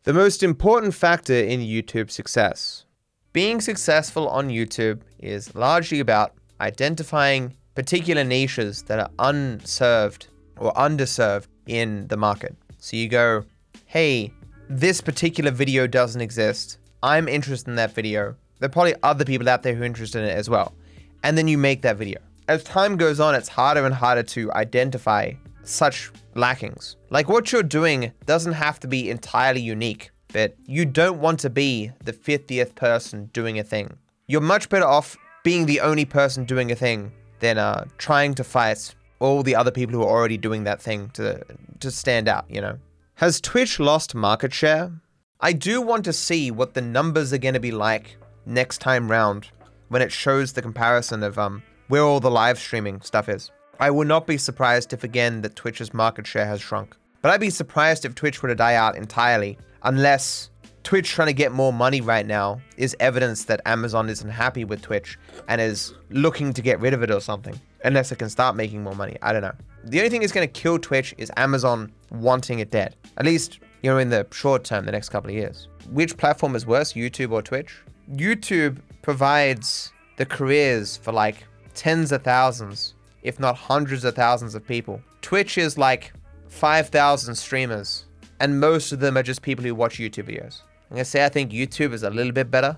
The 0.04 0.14
most 0.14 0.44
important 0.44 0.94
factor 0.94 1.34
in 1.34 1.62
YouTube 1.62 2.12
success. 2.12 2.86
Being 3.32 3.60
successful 3.60 4.28
on 4.28 4.50
YouTube 4.50 5.02
is 5.18 5.56
largely 5.56 6.00
about 6.00 6.36
identifying 6.62 7.58
particular 7.74 8.24
niches 8.24 8.84
that 8.84 9.00
are 9.00 9.10
unserved 9.18 10.28
or 10.58 10.72
underserved 10.74 11.48
in 11.66 12.08
the 12.08 12.18
market. 12.18 12.56
So 12.78 12.96
you 12.96 13.08
go, 13.08 13.44
hey, 13.86 14.32
this 14.70 15.02
particular 15.02 15.50
video 15.50 15.88
doesn't 15.88 16.22
exist. 16.22 16.78
I'm 17.02 17.28
interested 17.28 17.72
in 17.72 17.78
that 17.78 17.96
video. 17.96 18.36
There 18.60 18.68
are 18.68 18.72
probably 18.72 18.94
other 19.02 19.26
people 19.26 19.50
out 19.50 19.64
there 19.64 19.74
who 19.74 19.82
are 19.82 19.86
interested 19.86 20.20
in 20.20 20.30
it 20.30 20.38
as 20.38 20.52
well. 20.52 20.76
And 21.24 21.36
then 21.36 21.48
you 21.48 21.58
make 21.58 21.82
that 21.82 21.98
video. 21.98 22.20
As 22.48 22.64
time 22.64 22.96
goes 22.96 23.20
on, 23.20 23.34
it's 23.34 23.50
harder 23.50 23.84
and 23.88 23.96
harder 23.96 24.22
to 24.24 24.54
identify 24.54 25.32
such 25.64 26.12
lackings. 26.36 26.98
Like 27.10 27.30
what 27.30 27.52
you're 27.52 27.64
doing 27.64 28.12
doesn't 28.26 28.54
have 28.54 28.80
to 28.82 28.88
be 28.88 29.10
entirely 29.10 29.62
unique, 29.62 30.12
but 30.32 30.56
you 30.66 30.86
don't 30.86 31.20
want 31.20 31.40
to 31.42 31.50
be 31.50 31.92
the 32.04 32.14
50th 32.14 32.76
person 32.76 33.30
doing 33.34 33.60
a 33.60 33.64
thing. 33.64 33.98
You're 34.28 34.42
much 34.42 34.70
better 34.70 34.86
off 34.86 35.18
being 35.44 35.66
the 35.66 35.82
only 35.82 36.06
person 36.06 36.46
doing 36.46 36.72
a 36.72 36.76
thing 36.76 37.12
than 37.40 37.58
uh, 37.58 37.86
trying 37.98 38.34
to 38.36 38.44
fight 38.44 38.96
all 39.20 39.44
the 39.44 39.56
other 39.56 39.72
people 39.72 39.96
who 39.96 40.02
are 40.02 40.10
already 40.10 40.38
doing 40.38 40.64
that 40.64 40.82
thing 40.82 41.10
to 41.14 41.44
to 41.80 41.92
stand 41.92 42.28
out, 42.28 42.46
you 42.50 42.62
know. 42.62 42.78
Has 43.16 43.40
Twitch 43.42 43.80
lost 43.80 44.16
market 44.16 44.54
share? 44.54 44.92
I 45.40 45.54
do 45.54 45.82
want 45.82 46.06
to 46.06 46.14
see 46.14 46.52
what 46.52 46.74
the 46.74 46.82
numbers 46.82 47.34
are 47.34 47.38
going 47.38 47.54
to 47.54 47.60
be 47.60 47.72
like 47.72 48.18
next 48.46 48.80
time 48.80 49.12
round 49.12 49.50
when 49.90 50.02
it 50.02 50.12
shows 50.12 50.54
the 50.54 50.62
comparison 50.62 51.24
of 51.24 51.38
um 51.38 51.64
where 51.90 52.02
all 52.02 52.20
the 52.20 52.32
live 52.32 52.58
streaming 52.58 53.02
stuff 53.02 53.30
is. 53.30 53.52
I 53.80 53.90
would 53.90 54.08
not 54.08 54.28
be 54.28 54.38
surprised 54.38 54.94
if 54.94 55.04
again 55.04 55.42
that 55.42 55.56
Twitch's 55.56 55.94
market 55.94 56.28
share 56.28 56.46
has 56.46 56.62
shrunk. 56.62 56.96
But 57.22 57.32
I'd 57.32 57.40
be 57.40 57.50
surprised 57.50 58.06
if 58.06 58.14
Twitch 58.14 58.42
were 58.42 58.50
to 58.50 58.56
die 58.56 58.76
out 58.76 58.96
entirely, 58.96 59.58
unless 59.82 60.50
Twitch 60.84 61.10
trying 61.10 61.28
to 61.28 61.34
get 61.34 61.52
more 61.52 61.74
money 61.74 62.02
right 62.02 62.26
now 62.26 62.62
is 62.78 62.96
evidence 63.00 63.46
that 63.46 63.62
Amazon 63.66 64.10
isn't 64.10 64.30
happy 64.30 64.66
with 64.66 64.82
Twitch 64.82 65.18
and 65.48 65.60
is 65.60 65.94
looking 66.10 66.54
to 66.54 66.62
get 66.62 66.80
rid 66.82 66.94
of 66.94 67.02
it 67.02 67.10
or 67.10 67.20
something. 67.20 67.60
Unless 67.84 68.12
it 68.12 68.20
can 68.20 68.30
start 68.30 68.56
making 68.56 68.84
more 68.84 68.96
money. 68.96 69.18
I 69.22 69.34
don't 69.34 69.42
know. 69.42 69.56
The 69.86 70.00
only 70.00 70.10
thing 70.10 70.22
that's 70.22 70.32
going 70.32 70.48
to 70.48 70.62
kill 70.62 70.78
Twitch 70.78 71.16
is 71.18 71.32
Amazon 71.36 71.92
wanting 72.12 72.60
it 72.60 72.70
dead. 72.70 72.96
At 73.18 73.26
least, 73.26 73.60
you 73.82 73.90
know, 73.90 73.98
in 73.98 74.10
the 74.10 74.28
short 74.32 74.64
term, 74.64 74.86
the 74.86 74.92
next 74.92 75.10
couple 75.10 75.30
of 75.30 75.36
years. 75.36 75.68
Which 75.90 76.16
platform 76.16 76.56
is 76.56 76.66
worse, 76.66 76.94
YouTube 76.94 77.32
or 77.32 77.42
Twitch? 77.42 77.82
YouTube 78.12 78.78
provides 79.02 79.92
the 80.18 80.26
careers 80.26 80.98
for 80.98 81.12
like 81.12 81.46
tens 81.74 82.12
of 82.12 82.24
thousands 82.24 82.94
if 83.24 83.40
not 83.40 83.56
hundreds 83.56 84.04
of 84.04 84.16
thousands 84.16 84.54
of 84.54 84.68
people. 84.68 85.02
Twitch 85.22 85.58
is 85.58 85.78
like 85.78 86.14
5,000 86.50 87.36
streamers, 87.36 88.06
and 88.40 88.60
most 88.60 88.92
of 88.92 89.00
them 89.00 89.18
are 89.18 89.24
just 89.24 89.42
people 89.42 89.64
who 89.64 89.74
watch 89.74 89.98
YouTube 89.98 90.30
videos. 90.30 90.62
I'm 90.90 90.98
gonna 90.98 91.06
say 91.06 91.26
I 91.26 91.30
think 91.30 91.52
YouTube 91.52 91.94
is 91.94 92.04
a 92.04 92.10
little 92.10 92.34
bit 92.34 92.52
better. 92.52 92.78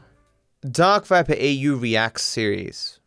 Dark 0.72 1.06
Viper 1.06 1.34
AU 1.34 1.76
Reacts 1.76 2.24
series. 2.24 3.00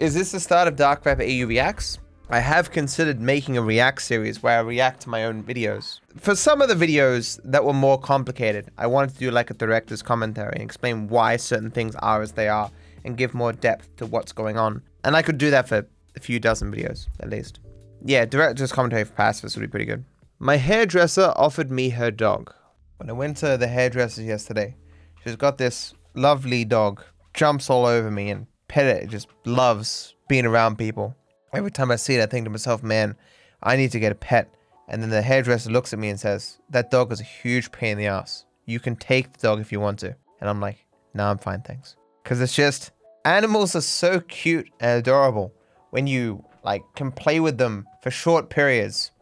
Is 0.00 0.14
this 0.14 0.32
the 0.32 0.40
start 0.40 0.68
of 0.68 0.76
Dark 0.76 1.04
Viper 1.04 1.22
AU 1.22 1.46
Reacts? 1.46 1.98
I 2.28 2.40
have 2.40 2.72
considered 2.72 3.20
making 3.20 3.56
a 3.56 3.62
React 3.62 4.02
series 4.02 4.42
where 4.42 4.58
I 4.58 4.60
react 4.60 5.02
to 5.02 5.08
my 5.08 5.24
own 5.24 5.44
videos. 5.44 6.00
For 6.16 6.34
some 6.34 6.60
of 6.60 6.68
the 6.68 6.74
videos 6.74 7.40
that 7.44 7.64
were 7.64 7.72
more 7.72 8.00
complicated, 8.00 8.68
I 8.76 8.88
wanted 8.88 9.12
to 9.12 9.18
do 9.20 9.30
like 9.30 9.50
a 9.50 9.54
director's 9.54 10.02
commentary 10.02 10.54
and 10.54 10.62
explain 10.62 11.06
why 11.06 11.36
certain 11.36 11.70
things 11.70 11.94
are 12.00 12.22
as 12.22 12.32
they 12.32 12.48
are 12.48 12.70
and 13.04 13.16
give 13.16 13.32
more 13.32 13.52
depth 13.52 13.94
to 13.98 14.06
what's 14.06 14.32
going 14.32 14.58
on. 14.58 14.82
And 15.04 15.14
I 15.14 15.22
could 15.22 15.38
do 15.38 15.52
that 15.52 15.68
for 15.68 15.86
a 16.16 16.20
few 16.20 16.40
dozen 16.40 16.72
videos, 16.72 17.08
at 17.20 17.30
least. 17.30 17.60
Yeah, 18.04 18.24
director's 18.24 18.72
commentary 18.72 19.04
for 19.04 19.14
pacifists 19.14 19.56
would 19.56 19.62
be 19.62 19.70
pretty 19.70 19.84
good. 19.84 20.04
My 20.38 20.56
hairdresser 20.56 21.32
offered 21.36 21.70
me 21.70 21.90
her 21.90 22.10
dog. 22.10 22.52
When 22.98 23.10
I 23.10 23.14
went 23.14 23.38
to 23.38 23.56
the 23.56 23.68
hairdresser 23.68 24.22
yesterday, 24.22 24.76
she's 25.22 25.36
got 25.36 25.58
this 25.58 25.94
lovely 26.14 26.64
dog, 26.64 27.02
jumps 27.34 27.70
all 27.70 27.86
over 27.86 28.10
me 28.10 28.30
and 28.30 28.46
pet 28.68 28.86
it, 28.86 29.08
just 29.08 29.28
loves 29.44 30.14
being 30.28 30.46
around 30.46 30.76
people. 30.76 31.14
Every 31.52 31.70
time 31.70 31.90
I 31.90 31.96
see 31.96 32.16
it, 32.16 32.22
I 32.22 32.26
think 32.26 32.44
to 32.44 32.50
myself, 32.50 32.82
man, 32.82 33.16
I 33.62 33.76
need 33.76 33.92
to 33.92 34.00
get 34.00 34.12
a 34.12 34.16
pet. 34.16 34.52
And 34.88 35.02
then 35.02 35.10
the 35.10 35.22
hairdresser 35.22 35.70
looks 35.70 35.92
at 35.92 35.98
me 35.98 36.10
and 36.10 36.20
says, 36.20 36.58
that 36.70 36.90
dog 36.90 37.12
is 37.12 37.20
a 37.20 37.24
huge 37.24 37.72
pain 37.72 37.92
in 37.92 37.98
the 37.98 38.06
ass. 38.06 38.44
You 38.66 38.78
can 38.78 38.96
take 38.96 39.32
the 39.32 39.38
dog 39.38 39.60
if 39.60 39.72
you 39.72 39.80
want 39.80 39.98
to. 40.00 40.14
And 40.40 40.50
I'm 40.50 40.60
like, 40.60 40.84
no, 41.14 41.24
nah, 41.24 41.30
I'm 41.30 41.38
fine, 41.38 41.62
thanks. 41.62 41.96
Because 42.22 42.40
it's 42.40 42.54
just, 42.54 42.92
animals 43.24 43.74
are 43.74 43.80
so 43.80 44.20
cute 44.20 44.68
and 44.80 44.98
adorable 44.98 45.52
when 45.96 46.06
you 46.06 46.44
like 46.62 46.82
can 46.94 47.10
play 47.10 47.40
with 47.40 47.56
them 47.56 47.88
for 48.02 48.10
short 48.10 48.50
periods 48.50 49.12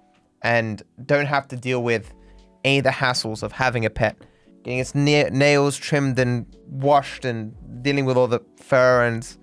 and 0.42 0.82
don't 1.06 1.26
have 1.26 1.46
to 1.46 1.56
deal 1.56 1.84
with 1.84 2.12
any 2.64 2.78
of 2.78 2.84
the 2.84 2.90
hassles 2.90 3.44
of 3.44 3.52
having 3.52 3.84
a 3.84 3.90
pet, 3.90 4.16
getting 4.64 4.80
its 4.80 4.92
na- 4.92 5.28
nails 5.30 5.76
trimmed 5.76 6.18
and 6.18 6.44
washed 6.66 7.24
and 7.24 7.54
dealing 7.84 8.04
with 8.06 8.16
all 8.16 8.26
the 8.26 8.40
fur 8.56 9.04
and 9.04 9.36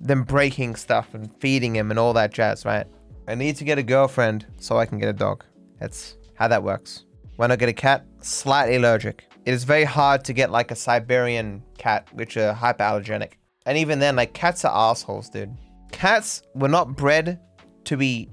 then 0.00 0.22
breaking 0.22 0.74
stuff 0.74 1.12
and 1.12 1.30
feeding 1.38 1.76
him 1.76 1.90
and 1.90 1.98
all 1.98 2.14
that 2.14 2.32
jazz, 2.32 2.64
right? 2.64 2.86
I 3.28 3.34
need 3.34 3.56
to 3.56 3.64
get 3.64 3.76
a 3.76 3.82
girlfriend 3.82 4.46
so 4.58 4.78
I 4.78 4.86
can 4.86 4.96
get 4.96 5.10
a 5.10 5.18
dog. 5.26 5.44
That's 5.80 6.16
how 6.36 6.48
that 6.48 6.62
works. 6.62 7.04
When 7.36 7.52
I 7.52 7.56
get 7.56 7.68
a 7.68 7.74
cat, 7.74 8.06
slightly 8.22 8.76
allergic. 8.76 9.26
It 9.44 9.52
is 9.52 9.64
very 9.64 9.84
hard 9.84 10.24
to 10.24 10.32
get 10.32 10.50
like 10.50 10.70
a 10.70 10.76
Siberian 10.76 11.62
cat, 11.76 12.08
which 12.14 12.38
are 12.38 12.54
hyperallergenic. 12.54 13.32
And 13.66 13.76
even 13.76 13.98
then, 13.98 14.16
like 14.16 14.32
cats 14.32 14.64
are 14.64 14.90
assholes, 14.90 15.28
dude. 15.28 15.54
Cats 15.92 16.42
were 16.54 16.68
not 16.68 16.96
bred 16.96 17.40
to 17.84 17.96
be 17.96 18.28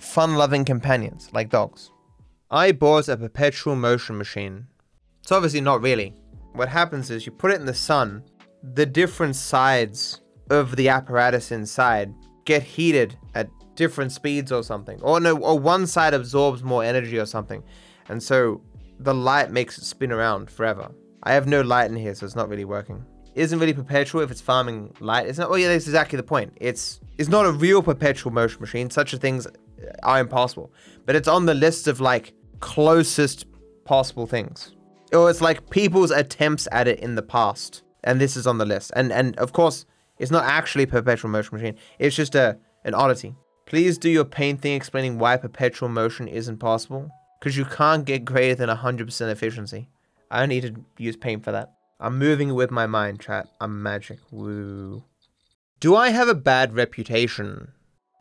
fun 0.00 0.34
loving 0.34 0.64
companions 0.64 1.30
like 1.32 1.48
dogs. 1.48 1.90
I 2.50 2.72
bought 2.72 3.08
a 3.08 3.16
perpetual 3.16 3.76
motion 3.76 4.18
machine. 4.18 4.66
It's 5.22 5.32
obviously 5.32 5.60
not 5.60 5.82
really. 5.82 6.14
What 6.52 6.68
happens 6.68 7.10
is 7.10 7.26
you 7.26 7.32
put 7.32 7.50
it 7.50 7.60
in 7.60 7.66
the 7.66 7.74
sun, 7.74 8.22
the 8.62 8.86
different 8.86 9.36
sides 9.36 10.20
of 10.50 10.76
the 10.76 10.88
apparatus 10.88 11.52
inside 11.52 12.14
get 12.44 12.62
heated 12.62 13.18
at 13.34 13.48
different 13.74 14.12
speeds 14.12 14.52
or 14.52 14.62
something. 14.62 15.00
Or 15.02 15.18
no, 15.20 15.36
or 15.36 15.58
one 15.58 15.86
side 15.86 16.14
absorbs 16.14 16.62
more 16.62 16.84
energy 16.84 17.18
or 17.18 17.26
something. 17.26 17.62
And 18.08 18.22
so 18.22 18.62
the 19.00 19.14
light 19.14 19.50
makes 19.50 19.78
it 19.78 19.84
spin 19.84 20.12
around 20.12 20.50
forever. 20.50 20.90
I 21.22 21.32
have 21.32 21.46
no 21.46 21.60
light 21.60 21.90
in 21.90 21.96
here, 21.96 22.14
so 22.14 22.24
it's 22.24 22.36
not 22.36 22.48
really 22.48 22.64
working 22.64 23.04
isn't 23.36 23.58
really 23.58 23.74
perpetual 23.74 24.22
if 24.22 24.30
it's 24.30 24.40
farming 24.40 24.94
light. 24.98 25.28
It's 25.28 25.38
not. 25.38 25.50
Oh 25.50 25.54
yeah, 25.54 25.68
that's 25.68 25.86
exactly 25.86 26.16
the 26.16 26.22
point. 26.22 26.56
It's 26.60 27.00
it's 27.18 27.28
not 27.28 27.46
a 27.46 27.52
real 27.52 27.82
perpetual 27.82 28.32
motion 28.32 28.60
machine. 28.60 28.90
Such 28.90 29.12
a 29.12 29.18
things 29.18 29.46
are 30.02 30.18
impossible. 30.18 30.72
But 31.04 31.16
it's 31.16 31.28
on 31.28 31.46
the 31.46 31.54
list 31.54 31.86
of 31.86 32.00
like 32.00 32.32
closest 32.60 33.46
possible 33.84 34.26
things. 34.26 34.72
Or 35.12 35.30
it's 35.30 35.40
like 35.40 35.70
people's 35.70 36.10
attempts 36.10 36.66
at 36.72 36.88
it 36.88 36.98
in 37.00 37.14
the 37.14 37.22
past, 37.22 37.82
and 38.02 38.20
this 38.20 38.36
is 38.36 38.46
on 38.46 38.58
the 38.58 38.64
list. 38.64 38.90
And 38.96 39.12
and 39.12 39.36
of 39.38 39.52
course, 39.52 39.86
it's 40.18 40.30
not 40.30 40.44
actually 40.44 40.86
perpetual 40.86 41.30
motion 41.30 41.58
machine. 41.58 41.76
It's 41.98 42.16
just 42.16 42.34
a 42.34 42.58
an 42.84 42.94
oddity. 42.94 43.34
Please 43.66 43.98
do 43.98 44.08
your 44.08 44.24
paint 44.24 44.62
thing 44.62 44.74
explaining 44.74 45.18
why 45.18 45.36
perpetual 45.36 45.88
motion 45.88 46.26
isn't 46.28 46.58
possible. 46.58 47.10
Because 47.38 47.56
you 47.56 47.66
can't 47.66 48.06
get 48.06 48.24
greater 48.24 48.54
than 48.54 48.70
100% 48.70 49.30
efficiency. 49.30 49.88
I 50.30 50.40
don't 50.40 50.48
need 50.48 50.62
to 50.62 50.74
use 50.96 51.16
paint 51.16 51.44
for 51.44 51.52
that. 51.52 51.75
I'm 51.98 52.18
moving 52.18 52.54
with 52.54 52.70
my 52.70 52.86
mind, 52.86 53.20
chat. 53.20 53.48
I'm 53.58 53.82
magic. 53.82 54.18
Woo. 54.30 55.04
Do 55.80 55.96
I 55.96 56.10
have 56.10 56.28
a 56.28 56.34
bad 56.34 56.74
reputation? 56.74 57.72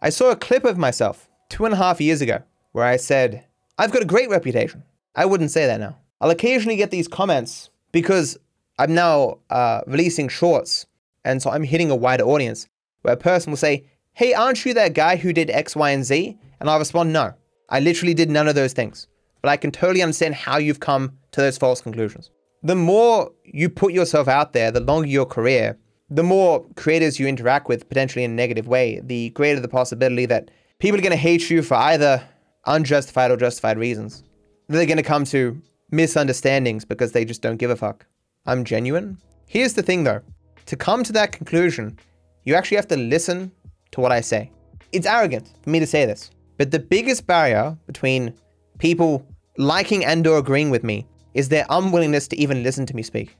I 0.01 0.09
saw 0.09 0.31
a 0.31 0.37
clip 0.37 0.63
of 0.63 0.77
myself 0.77 1.27
two 1.49 1.65
and 1.65 1.73
a 1.73 1.77
half 1.77 1.99
years 1.99 2.21
ago 2.21 2.41
where 2.71 2.85
I 2.85 2.95
said, 2.95 3.45
I've 3.77 3.91
got 3.91 4.01
a 4.01 4.05
great 4.05 4.29
reputation. 4.29 4.83
I 5.13 5.25
wouldn't 5.25 5.51
say 5.51 5.65
that 5.65 5.81
now. 5.81 5.97
I'll 6.21 6.29
occasionally 6.29 6.77
get 6.77 6.91
these 6.91 7.09
comments 7.09 7.69
because 7.91 8.37
I'm 8.79 8.93
now 8.93 9.39
uh, 9.49 9.81
releasing 9.87 10.29
shorts. 10.29 10.85
And 11.25 11.41
so 11.41 11.49
I'm 11.49 11.63
hitting 11.63 11.91
a 11.91 11.95
wider 11.95 12.23
audience 12.23 12.69
where 13.01 13.13
a 13.13 13.17
person 13.17 13.51
will 13.51 13.57
say, 13.57 13.85
Hey, 14.13 14.33
aren't 14.33 14.63
you 14.63 14.73
that 14.75 14.93
guy 14.93 15.17
who 15.17 15.33
did 15.33 15.49
X, 15.49 15.75
Y, 15.75 15.89
and 15.89 16.05
Z? 16.05 16.37
And 16.61 16.69
I'll 16.69 16.79
respond, 16.79 17.11
No, 17.11 17.33
I 17.69 17.81
literally 17.81 18.13
did 18.13 18.29
none 18.29 18.47
of 18.47 18.55
those 18.55 18.71
things. 18.71 19.07
But 19.41 19.49
I 19.49 19.57
can 19.57 19.71
totally 19.71 20.01
understand 20.01 20.35
how 20.35 20.57
you've 20.57 20.79
come 20.79 21.17
to 21.31 21.41
those 21.41 21.57
false 21.57 21.81
conclusions. 21.81 22.31
The 22.65 22.75
more 22.75 23.31
you 23.43 23.69
put 23.69 23.93
yourself 23.93 24.27
out 24.27 24.53
there, 24.53 24.71
the 24.71 24.79
longer 24.79 25.07
your 25.07 25.27
career, 25.27 25.77
the 26.09 26.23
more 26.23 26.65
creators 26.75 27.19
you 27.19 27.27
interact 27.27 27.67
with 27.67 27.87
potentially 27.87 28.25
in 28.25 28.31
a 28.31 28.33
negative 28.33 28.67
way, 28.67 28.99
the 29.03 29.29
greater 29.31 29.59
the 29.59 29.67
possibility 29.67 30.25
that 30.25 30.49
people 30.79 30.97
are 30.97 31.03
going 31.03 31.11
to 31.11 31.15
hate 31.17 31.47
you 31.51 31.61
for 31.61 31.75
either 31.75 32.23
unjustified 32.65 33.29
or 33.29 33.37
justified 33.37 33.77
reasons. 33.77 34.23
They're 34.67 34.87
going 34.87 34.97
to 34.97 35.03
come 35.03 35.25
to 35.25 35.61
misunderstandings 35.91 36.85
because 36.85 37.11
they 37.11 37.23
just 37.23 37.43
don't 37.43 37.57
give 37.57 37.69
a 37.69 37.75
fuck. 37.75 38.07
I'm 38.47 38.63
genuine. 38.63 39.19
Here's 39.47 39.73
the 39.73 39.83
thing 39.83 40.03
though 40.03 40.21
to 40.65 40.75
come 40.75 41.03
to 41.03 41.13
that 41.13 41.31
conclusion, 41.31 41.99
you 42.45 42.55
actually 42.55 42.77
have 42.77 42.87
to 42.87 42.97
listen 42.97 43.51
to 43.91 44.01
what 44.01 44.11
I 44.11 44.21
say. 44.21 44.49
It's 44.91 45.05
arrogant 45.05 45.51
for 45.61 45.69
me 45.69 45.79
to 45.79 45.85
say 45.85 46.07
this, 46.07 46.31
but 46.57 46.71
the 46.71 46.79
biggest 46.79 47.27
barrier 47.27 47.77
between 47.85 48.33
people 48.79 49.23
liking 49.59 50.03
and 50.03 50.25
or 50.25 50.39
agreeing 50.39 50.71
with 50.71 50.83
me 50.83 51.05
is 51.35 51.49
their 51.49 51.65
unwillingness 51.69 52.27
to 52.29 52.37
even 52.37 52.63
listen 52.63 52.87
to 52.87 52.95
me 52.95 53.03
speak. 53.03 53.37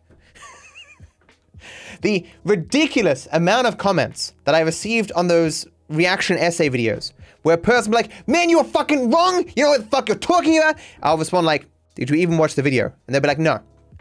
the 2.01 2.23
ridiculous 2.43 3.27
amount 3.31 3.65
of 3.65 3.79
comments 3.79 4.33
that 4.43 4.53
I 4.53 4.59
received 4.59 5.11
on 5.13 5.27
those 5.27 5.65
reaction 5.89 6.37
essay 6.37 6.69
videos 6.69 7.13
where 7.41 7.55
a 7.55 7.59
person 7.59 7.91
like, 7.91 8.11
man, 8.27 8.49
you 8.49 8.59
are 8.59 8.63
fucking 8.63 9.09
wrong. 9.09 9.45
You 9.55 9.63
know 9.63 9.69
what 9.69 9.81
the 9.81 9.87
fuck 9.87 10.09
you're 10.09 10.17
talking 10.17 10.57
about? 10.57 10.77
I'll 11.01 11.17
respond 11.17 11.47
like, 11.47 11.67
did 11.95 12.09
you 12.09 12.17
even 12.17 12.37
watch 12.37 12.55
the 12.55 12.61
video? 12.61 12.85
And 12.85 13.13
they'll 13.13 13.21
be 13.21 13.27
like, 13.27 13.39
no. 13.39 13.59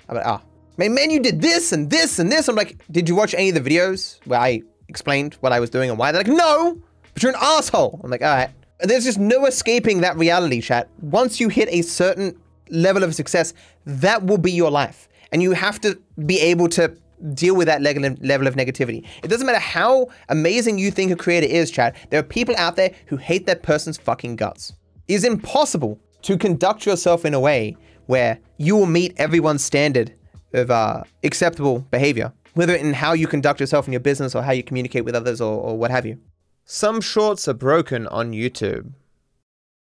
I'm 0.09 0.17
like, 0.17 0.27
ah. 0.27 0.43
Man, 0.77 0.93
man, 0.93 1.11
you 1.11 1.21
did 1.21 1.41
this 1.41 1.73
and 1.73 1.89
this 1.89 2.19
and 2.19 2.33
this. 2.33 2.49
I'm 2.49 2.57
like, 2.57 2.83
did 2.91 3.09
you 3.09 3.15
watch 3.15 3.33
any 3.35 3.51
of 3.51 3.55
the 3.55 3.61
videos 3.61 4.19
where 4.25 4.41
I 4.41 4.63
explained 4.89 5.35
what 5.35 5.53
I 5.53 5.61
was 5.61 5.71
doing 5.71 5.89
and 5.89 5.99
why? 5.99 6.11
They're 6.11 6.25
like, 6.25 6.37
no, 6.37 6.81
but 7.13 7.23
you're 7.23 7.33
an 7.33 7.39
asshole. 7.41 8.01
I'm 8.03 8.11
like, 8.11 8.23
all 8.23 8.35
right. 8.35 8.51
There's 8.81 9.05
just 9.05 9.19
no 9.19 9.47
escaping 9.47 10.01
that 10.01 10.17
reality, 10.17 10.61
chat. 10.61 10.89
Once 11.01 11.39
you 11.39 11.49
hit 11.49 11.69
a 11.71 11.83
certain 11.83 12.37
level 12.71 13.03
of 13.03 13.15
success, 13.15 13.55
that 13.85 14.25
will 14.25 14.39
be 14.39 14.53
your 14.53 14.71
life. 14.71 15.09
And 15.33 15.43
you 15.43 15.53
have 15.53 15.81
to 15.81 15.99
be 16.27 16.41
able 16.41 16.69
to 16.71 16.97
deal 17.33 17.57
with 17.57 17.67
that 17.67 17.83
level 17.83 18.47
of 18.47 18.55
negativity. 18.55 19.07
It 19.23 19.29
doesn't 19.29 19.47
matter 19.47 19.59
how 19.59 20.09
amazing 20.29 20.79
you 20.79 20.91
think 20.91 21.11
a 21.11 21.17
creator 21.17 21.47
is, 21.47 21.71
Chad, 21.71 21.97
There 22.11 22.21
are 22.21 22.25
people 22.25 22.55
out 22.57 22.77
there 22.77 22.93
who 23.07 23.17
hate 23.17 23.47
that 23.47 23.63
person's 23.63 23.97
fucking 23.97 24.37
guts. 24.37 24.75
It 25.09 25.15
is 25.15 25.25
impossible 25.25 25.99
to 26.23 26.37
conduct 26.37 26.87
yourself 26.87 27.25
in 27.25 27.35
a 27.35 27.41
way 27.41 27.77
where 28.07 28.39
you 28.59 28.77
will 28.77 28.87
meet 28.87 29.15
everyone's 29.17 29.65
standard 29.65 30.15
of 30.53 30.71
uh, 30.71 31.03
acceptable 31.23 31.81
behavior, 31.91 32.33
whether 32.55 32.75
in 32.75 32.93
how 32.93 33.13
you 33.13 33.27
conduct 33.27 33.61
yourself 33.61 33.87
in 33.87 33.93
your 33.93 34.01
business 34.01 34.35
or 34.35 34.43
how 34.43 34.53
you 34.53 34.63
communicate 34.63 35.05
with 35.05 35.15
others 35.15 35.41
or, 35.41 35.61
or 35.61 35.79
what 35.79 35.91
have 35.91 36.07
you. 36.07 36.19
Some 36.65 37.01
shorts 37.01 37.47
are 37.49 37.55
broken 37.55 38.07
on 38.07 38.33
YouTube. 38.33 38.93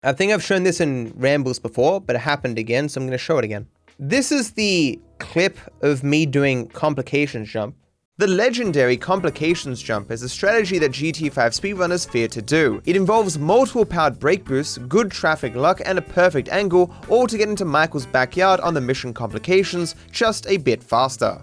I 0.03 0.13
think 0.13 0.31
I've 0.31 0.43
shown 0.43 0.61
this 0.61 0.79
in 0.79 1.11
rambles 1.15 1.57
before, 1.57 1.99
but 1.99 2.15
it 2.15 2.19
happened 2.19 2.59
again, 2.59 2.87
so 2.87 3.01
I'm 3.01 3.07
going 3.07 3.11
to 3.13 3.17
show 3.17 3.39
it 3.39 3.45
again. 3.45 3.67
This 3.97 4.31
is 4.31 4.51
the 4.51 4.99
clip 5.17 5.57
of 5.81 6.03
me 6.03 6.27
doing 6.27 6.67
complications 6.67 7.49
jump. 7.49 7.75
The 8.17 8.27
legendary 8.27 8.95
complications 8.95 9.81
jump 9.81 10.11
is 10.11 10.21
a 10.21 10.29
strategy 10.29 10.77
that 10.77 10.91
GTA 10.91 11.33
5 11.33 11.51
speedrunners 11.51 12.07
fear 12.07 12.27
to 12.27 12.43
do. 12.43 12.79
It 12.85 12.95
involves 12.95 13.39
multiple 13.39 13.85
powered 13.85 14.19
brake 14.19 14.45
boosts, 14.45 14.77
good 14.77 15.09
traffic 15.09 15.55
luck, 15.55 15.81
and 15.83 15.97
a 15.97 16.01
perfect 16.03 16.49
angle, 16.49 16.93
all 17.09 17.25
to 17.25 17.37
get 17.37 17.49
into 17.49 17.65
Michael's 17.65 18.05
backyard 18.05 18.59
on 18.59 18.75
the 18.75 18.81
mission 18.81 19.15
complications 19.15 19.95
just 20.11 20.45
a 20.47 20.57
bit 20.57 20.83
faster. 20.83 21.41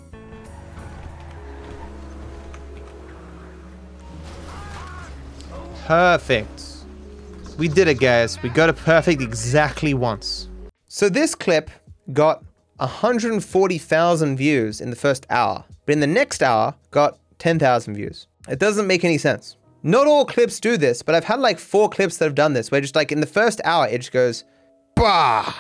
Perfect. 5.87 6.64
We 7.57 7.69
did 7.69 7.87
it, 7.87 8.01
guys. 8.01 8.43
We 8.43 8.49
got 8.49 8.69
it 8.69 8.77
perfect 8.77 9.23
exactly 9.23 9.95
once. 9.95 10.49
So 10.89 11.09
this 11.09 11.37
clip 11.37 11.71
got 12.13 12.43
140,000 12.79 14.37
views 14.37 14.81
in 14.81 14.91
the 14.91 14.97
first 14.97 15.25
hour, 15.31 15.65
but 15.87 15.93
in 15.93 16.01
the 16.01 16.07
next 16.07 16.43
hour 16.43 16.75
got 16.91 17.19
10,000 17.39 17.95
views. 17.95 18.27
It 18.49 18.59
doesn't 18.59 18.89
make 18.89 19.05
any 19.05 19.19
sense. 19.19 19.57
Not 19.85 20.09
all 20.09 20.25
clips 20.25 20.59
do 20.59 20.77
this, 20.77 21.03
but 21.03 21.15
I've 21.15 21.25
had 21.25 21.39
like 21.39 21.61
four 21.61 21.89
clips 21.89 22.17
that 22.17 22.25
have 22.25 22.35
done 22.35 22.55
this, 22.55 22.73
where 22.73 22.81
just 22.81 22.97
like 22.97 23.13
in 23.13 23.21
the 23.21 23.27
first 23.27 23.61
hour, 23.65 23.87
it 23.87 23.99
just 23.99 24.13
goes, 24.13 24.43
bah, 24.97 25.55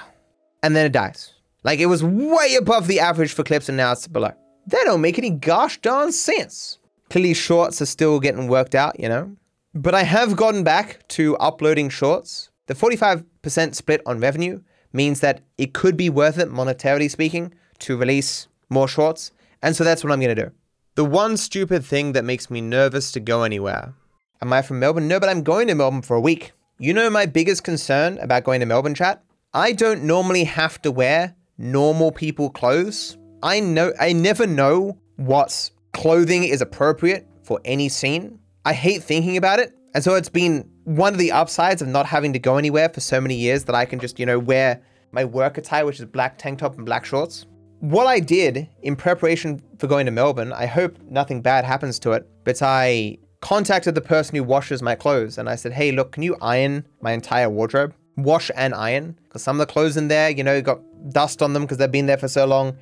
and 0.64 0.74
then 0.74 0.87
it 0.87 0.92
dies. 0.92 1.35
Like 1.62 1.78
it 1.78 1.87
was 1.87 2.02
way 2.02 2.57
above 2.59 2.88
the 2.88 2.98
average 2.98 3.33
for 3.33 3.44
clips, 3.44 3.68
and 3.68 3.76
now 3.76 3.92
it's 3.92 4.09
below. 4.09 4.33
They 4.66 4.83
don't 4.85 5.00
make 5.00 5.18
any 5.18 5.30
gosh 5.30 5.80
darn 5.80 6.11
sense. 6.11 6.78
Clearly, 7.11 7.35
shorts 7.35 7.80
are 7.80 7.87
still 7.87 8.18
getting 8.18 8.48
worked 8.48 8.74
out, 8.74 8.98
you 8.98 9.09
know? 9.09 9.37
But 9.74 9.94
I 9.94 10.04
have 10.04 10.37
gotten 10.37 10.62
back 10.62 11.06
to 11.08 11.37
uploading 11.38 11.88
shorts. 11.88 12.50
The 12.66 12.74
45% 12.74 13.74
split 13.74 14.02
on 14.06 14.20
revenue 14.20 14.60
means 14.92 15.18
that 15.18 15.40
it 15.58 15.74
could 15.74 15.96
be 15.96 16.08
worth 16.08 16.38
it, 16.38 16.48
monetarily 16.48 17.10
speaking, 17.10 17.52
to 17.80 17.96
release 17.96 18.46
more 18.70 18.87
shorts. 18.87 19.32
And 19.62 19.74
so 19.74 19.82
that's 19.82 20.04
what 20.04 20.12
I'm 20.12 20.20
going 20.20 20.34
to 20.37 20.44
do. 20.44 20.52
The 20.94 21.04
one 21.04 21.37
stupid 21.37 21.84
thing 21.84 22.12
that 22.12 22.24
makes 22.24 22.50
me 22.50 22.60
nervous 22.60 23.10
to 23.12 23.20
go 23.20 23.42
anywhere. 23.42 23.94
Am 24.40 24.52
I 24.52 24.62
from 24.62 24.78
Melbourne? 24.78 25.08
No, 25.08 25.18
but 25.18 25.28
I'm 25.28 25.42
going 25.42 25.66
to 25.66 25.74
Melbourne 25.74 26.02
for 26.02 26.16
a 26.16 26.20
week. 26.20 26.52
You 26.78 26.94
know 26.94 27.10
my 27.10 27.26
biggest 27.26 27.64
concern 27.64 28.18
about 28.18 28.44
going 28.44 28.60
to 28.60 28.66
Melbourne 28.66 28.94
chat? 28.94 29.24
I 29.52 29.72
don't 29.72 30.04
normally 30.04 30.44
have 30.44 30.80
to 30.82 30.92
wear 30.92 31.34
normal 31.58 32.12
people 32.12 32.48
clothes. 32.50 33.16
I 33.42 33.58
know 33.58 33.92
I 34.00 34.12
never 34.12 34.46
know 34.46 34.98
what 35.16 35.70
clothing 35.92 36.44
is 36.44 36.60
appropriate 36.60 37.26
for 37.42 37.60
any 37.64 37.88
scene. 37.88 38.38
I 38.64 38.72
hate 38.72 39.03
thinking 39.03 39.37
about 39.37 39.61
it. 39.61 39.74
And 39.94 40.03
so 40.03 40.14
it's 40.14 40.29
been 40.29 40.68
one 40.85 41.12
of 41.12 41.18
the 41.18 41.33
upsides 41.33 41.83
of 41.83 41.88
not 41.88 42.07
having 42.07 42.33
to 42.33 42.38
go 42.38 42.57
anywhere 42.57 42.88
for 42.88 43.00
so 43.00 43.20
many 43.20 43.35
years 43.35 43.64
that 43.64 43.74
I 43.74 43.85
can 43.85 43.98
just, 43.98 44.18
you 44.18 44.27
know, 44.27 44.38
wear 44.38 44.83
my 45.12 45.24
work 45.24 45.59
attire, 45.59 45.85
which 45.85 46.00
is 46.00 46.07
black 46.07 46.38
tank 46.38 46.59
top 46.59 46.77
and 46.77 46.87
black 46.87 47.05
shorts. 47.05 47.46
What 47.81 48.07
I 48.07 48.20
did 48.20 48.68
in 48.83 48.96
preparation 48.96 49.62
for 49.79 49.87
going 49.87 50.07
to 50.07 50.12
Melbourne, 50.12 50.53
I 50.53 50.66
hope 50.66 50.98
nothing 51.03 51.42
bad 51.42 51.64
happens 51.64 51.98
to 52.00 52.12
it, 52.12 52.27
but 52.44 52.62
I 52.62 53.18
contacted 53.42 53.94
the 53.94 54.00
person 54.00 54.35
who 54.37 54.42
washes 54.42 54.81
my 54.81 54.94
clothes 54.94 55.37
and 55.37 55.48
I 55.48 55.57
said, 55.57 55.72
hey, 55.72 55.92
look, 55.92 56.12
can 56.12 56.22
you 56.22 56.35
iron 56.40 56.87
my 57.03 57.12
entire 57.12 57.50
wardrobe? 57.50 57.94
Wash 58.16 58.50
and 58.57 58.74
iron? 58.74 59.18
Because 59.24 59.42
some 59.42 59.61
of 59.61 59.66
the 59.66 59.70
clothes 59.70 59.98
in 59.98 60.09
there, 60.09 60.31
you 60.31 60.42
know, 60.42 60.62
got 60.62 60.81
dust 61.11 61.42
on 61.42 61.53
them 61.53 61.64
because 61.64 61.77
they've 61.77 61.92
been 61.92 62.07
there 62.07 62.16
for 62.16 62.29
so 62.29 62.46
long. 62.46 62.77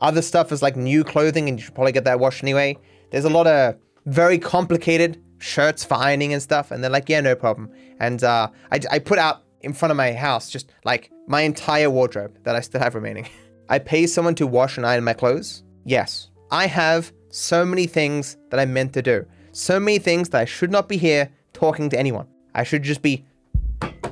Other 0.00 0.22
stuff 0.22 0.50
is 0.50 0.62
like 0.62 0.74
new 0.74 1.04
clothing 1.04 1.48
and 1.48 1.58
you 1.58 1.64
should 1.64 1.74
probably 1.74 1.92
get 1.92 2.04
that 2.04 2.18
washed 2.18 2.42
anyway. 2.42 2.76
There's 3.10 3.24
a 3.24 3.30
lot 3.30 3.46
of 3.46 3.76
very 4.06 4.38
complicated 4.38 5.22
shirts 5.38 5.84
for 5.84 5.94
ironing 5.94 6.32
and 6.32 6.42
stuff. 6.42 6.70
And 6.70 6.82
they're 6.82 6.90
like, 6.90 7.08
yeah, 7.08 7.20
no 7.20 7.34
problem. 7.34 7.70
And 8.00 8.22
uh, 8.22 8.48
I, 8.70 8.80
I 8.90 8.98
put 8.98 9.18
out 9.18 9.42
in 9.60 9.72
front 9.72 9.90
of 9.90 9.96
my 9.96 10.12
house 10.12 10.50
just 10.50 10.70
like 10.84 11.10
my 11.26 11.42
entire 11.42 11.90
wardrobe 11.90 12.38
that 12.44 12.54
I 12.56 12.60
still 12.60 12.80
have 12.80 12.94
remaining. 12.94 13.28
I 13.68 13.78
pay 13.78 14.06
someone 14.06 14.34
to 14.36 14.46
wash 14.46 14.76
and 14.76 14.86
iron 14.86 15.04
my 15.04 15.12
clothes. 15.12 15.62
Yes, 15.84 16.30
I 16.50 16.66
have 16.66 17.12
so 17.30 17.64
many 17.64 17.86
things 17.86 18.36
that 18.50 18.58
I'm 18.60 18.72
meant 18.72 18.92
to 18.94 19.02
do. 19.02 19.26
So 19.52 19.78
many 19.78 19.98
things 19.98 20.30
that 20.30 20.40
I 20.40 20.44
should 20.44 20.70
not 20.70 20.88
be 20.88 20.96
here 20.96 21.30
talking 21.52 21.90
to 21.90 21.98
anyone. 21.98 22.26
I 22.54 22.62
should 22.62 22.82
just 22.82 23.02
be 23.02 23.26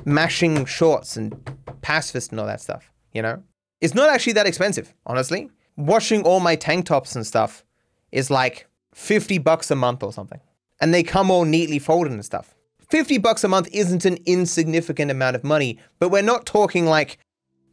mashing 0.05 0.65
shorts 0.65 1.17
and 1.17 1.35
pacifist 1.81 2.31
and 2.31 2.39
all 2.39 2.47
that 2.47 2.61
stuff, 2.61 2.91
you 3.13 3.21
know? 3.21 3.41
It's 3.81 3.95
not 3.95 4.09
actually 4.09 4.33
that 4.33 4.47
expensive, 4.47 4.93
honestly. 5.05 5.49
Washing 5.75 6.23
all 6.23 6.39
my 6.39 6.55
tank 6.55 6.85
tops 6.85 7.15
and 7.15 7.25
stuff 7.25 7.63
is 8.11 8.29
like 8.29 8.67
50 8.93 9.37
bucks 9.39 9.69
a 9.71 9.75
month 9.75 10.03
or 10.03 10.11
something 10.11 10.39
and 10.79 10.93
they 10.93 11.03
come 11.03 11.31
all 11.31 11.45
neatly 11.45 11.79
folded 11.79 12.13
and 12.13 12.25
stuff. 12.25 12.55
50 12.89 13.17
bucks 13.17 13.43
a 13.43 13.47
month 13.47 13.67
isn't 13.71 14.05
an 14.05 14.17
insignificant 14.25 15.11
amount 15.11 15.35
of 15.35 15.43
money, 15.43 15.77
but 15.99 16.09
we're 16.09 16.21
not 16.21 16.45
talking 16.45 16.85
like 16.85 17.17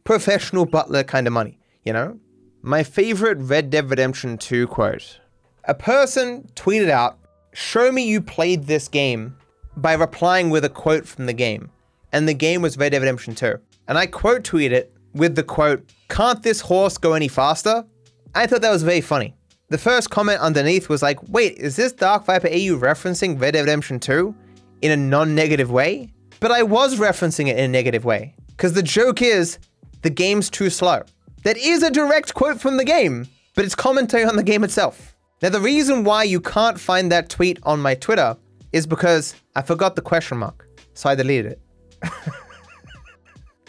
professional 0.03 0.65
butler 0.65 1.03
kind 1.03 1.25
of 1.25 1.33
money, 1.33 1.57
you 1.83 1.93
know? 1.93 2.19
My 2.61 2.83
favorite 2.83 3.37
Red 3.39 3.69
Dead 3.69 3.89
Redemption 3.89 4.37
2 4.37 4.67
quote. 4.67 5.19
A 5.65 5.73
person 5.73 6.49
tweeted 6.55 6.89
out, 6.89 7.19
Show 7.53 7.91
me 7.91 8.05
you 8.05 8.21
played 8.21 8.65
this 8.65 8.87
game 8.87 9.37
by 9.77 9.93
replying 9.93 10.49
with 10.49 10.65
a 10.65 10.69
quote 10.69 11.07
from 11.07 11.25
the 11.25 11.33
game. 11.33 11.69
And 12.11 12.27
the 12.27 12.33
game 12.33 12.61
was 12.61 12.77
Red 12.77 12.91
Dead 12.91 12.99
Redemption 12.99 13.35
2. 13.35 13.55
And 13.87 13.97
I 13.97 14.07
quote 14.07 14.43
tweeted 14.43 14.71
it 14.71 14.93
with 15.13 15.35
the 15.35 15.43
quote, 15.43 15.89
Can't 16.09 16.43
this 16.43 16.61
horse 16.61 16.97
go 16.97 17.13
any 17.13 17.27
faster? 17.27 17.85
I 18.33 18.47
thought 18.47 18.61
that 18.61 18.71
was 18.71 18.83
very 18.83 19.01
funny. 19.01 19.34
The 19.69 19.77
first 19.79 20.11
comment 20.11 20.39
underneath 20.41 20.89
was 20.89 21.01
like, 21.01 21.17
wait, 21.29 21.57
is 21.57 21.75
this 21.75 21.91
Dark 21.91 22.25
Viper 22.25 22.47
AU 22.47 22.77
referencing 22.77 23.41
Red 23.41 23.51
Dead 23.51 23.61
Redemption 23.61 23.99
2 23.99 24.35
in 24.81 24.91
a 24.91 24.97
non 24.97 25.33
negative 25.33 25.71
way? 25.71 26.13
But 26.39 26.51
I 26.51 26.61
was 26.61 26.99
referencing 26.99 27.47
it 27.47 27.57
in 27.57 27.65
a 27.65 27.67
negative 27.67 28.05
way. 28.05 28.35
Because 28.49 28.73
the 28.73 28.83
joke 28.83 29.23
is, 29.23 29.57
the 30.03 30.09
game's 30.11 30.51
too 30.51 30.69
slow. 30.69 31.01
That 31.43 31.57
is 31.57 31.81
a 31.81 31.89
direct 31.89 32.35
quote 32.35 32.61
from 32.61 32.77
the 32.77 32.85
game, 32.85 33.27
but 33.55 33.65
it's 33.65 33.73
commentary 33.75 34.23
on 34.23 34.35
the 34.35 34.43
game 34.43 34.63
itself. 34.63 35.15
Now, 35.41 35.49
the 35.49 35.59
reason 35.59 36.03
why 36.03 36.23
you 36.23 36.39
can't 36.39 36.79
find 36.79 37.11
that 37.11 37.29
tweet 37.29 37.59
on 37.63 37.81
my 37.81 37.95
Twitter 37.95 38.37
is 38.71 38.85
because 38.85 39.35
I 39.55 39.63
forgot 39.63 39.95
the 39.95 40.01
question 40.01 40.37
mark, 40.37 40.67
so 40.93 41.09
I 41.09 41.15
deleted 41.15 41.53
it. 41.53 41.61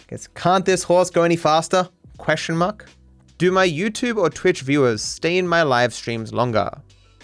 Guess, 0.09 0.29
can't 0.29 0.65
this 0.65 0.83
horse 0.83 1.11
go 1.11 1.23
any 1.23 1.37
faster? 1.37 1.89
Question 2.19 2.57
mark. 2.57 2.87
Do 3.39 3.53
my 3.53 3.69
YouTube 3.69 4.17
or 4.17 4.31
Twitch 4.31 4.63
viewers 4.63 5.03
stay 5.03 5.37
in 5.37 5.47
my 5.47 5.63
live 5.63 5.93
streams 5.93 6.33
longer? 6.33 6.71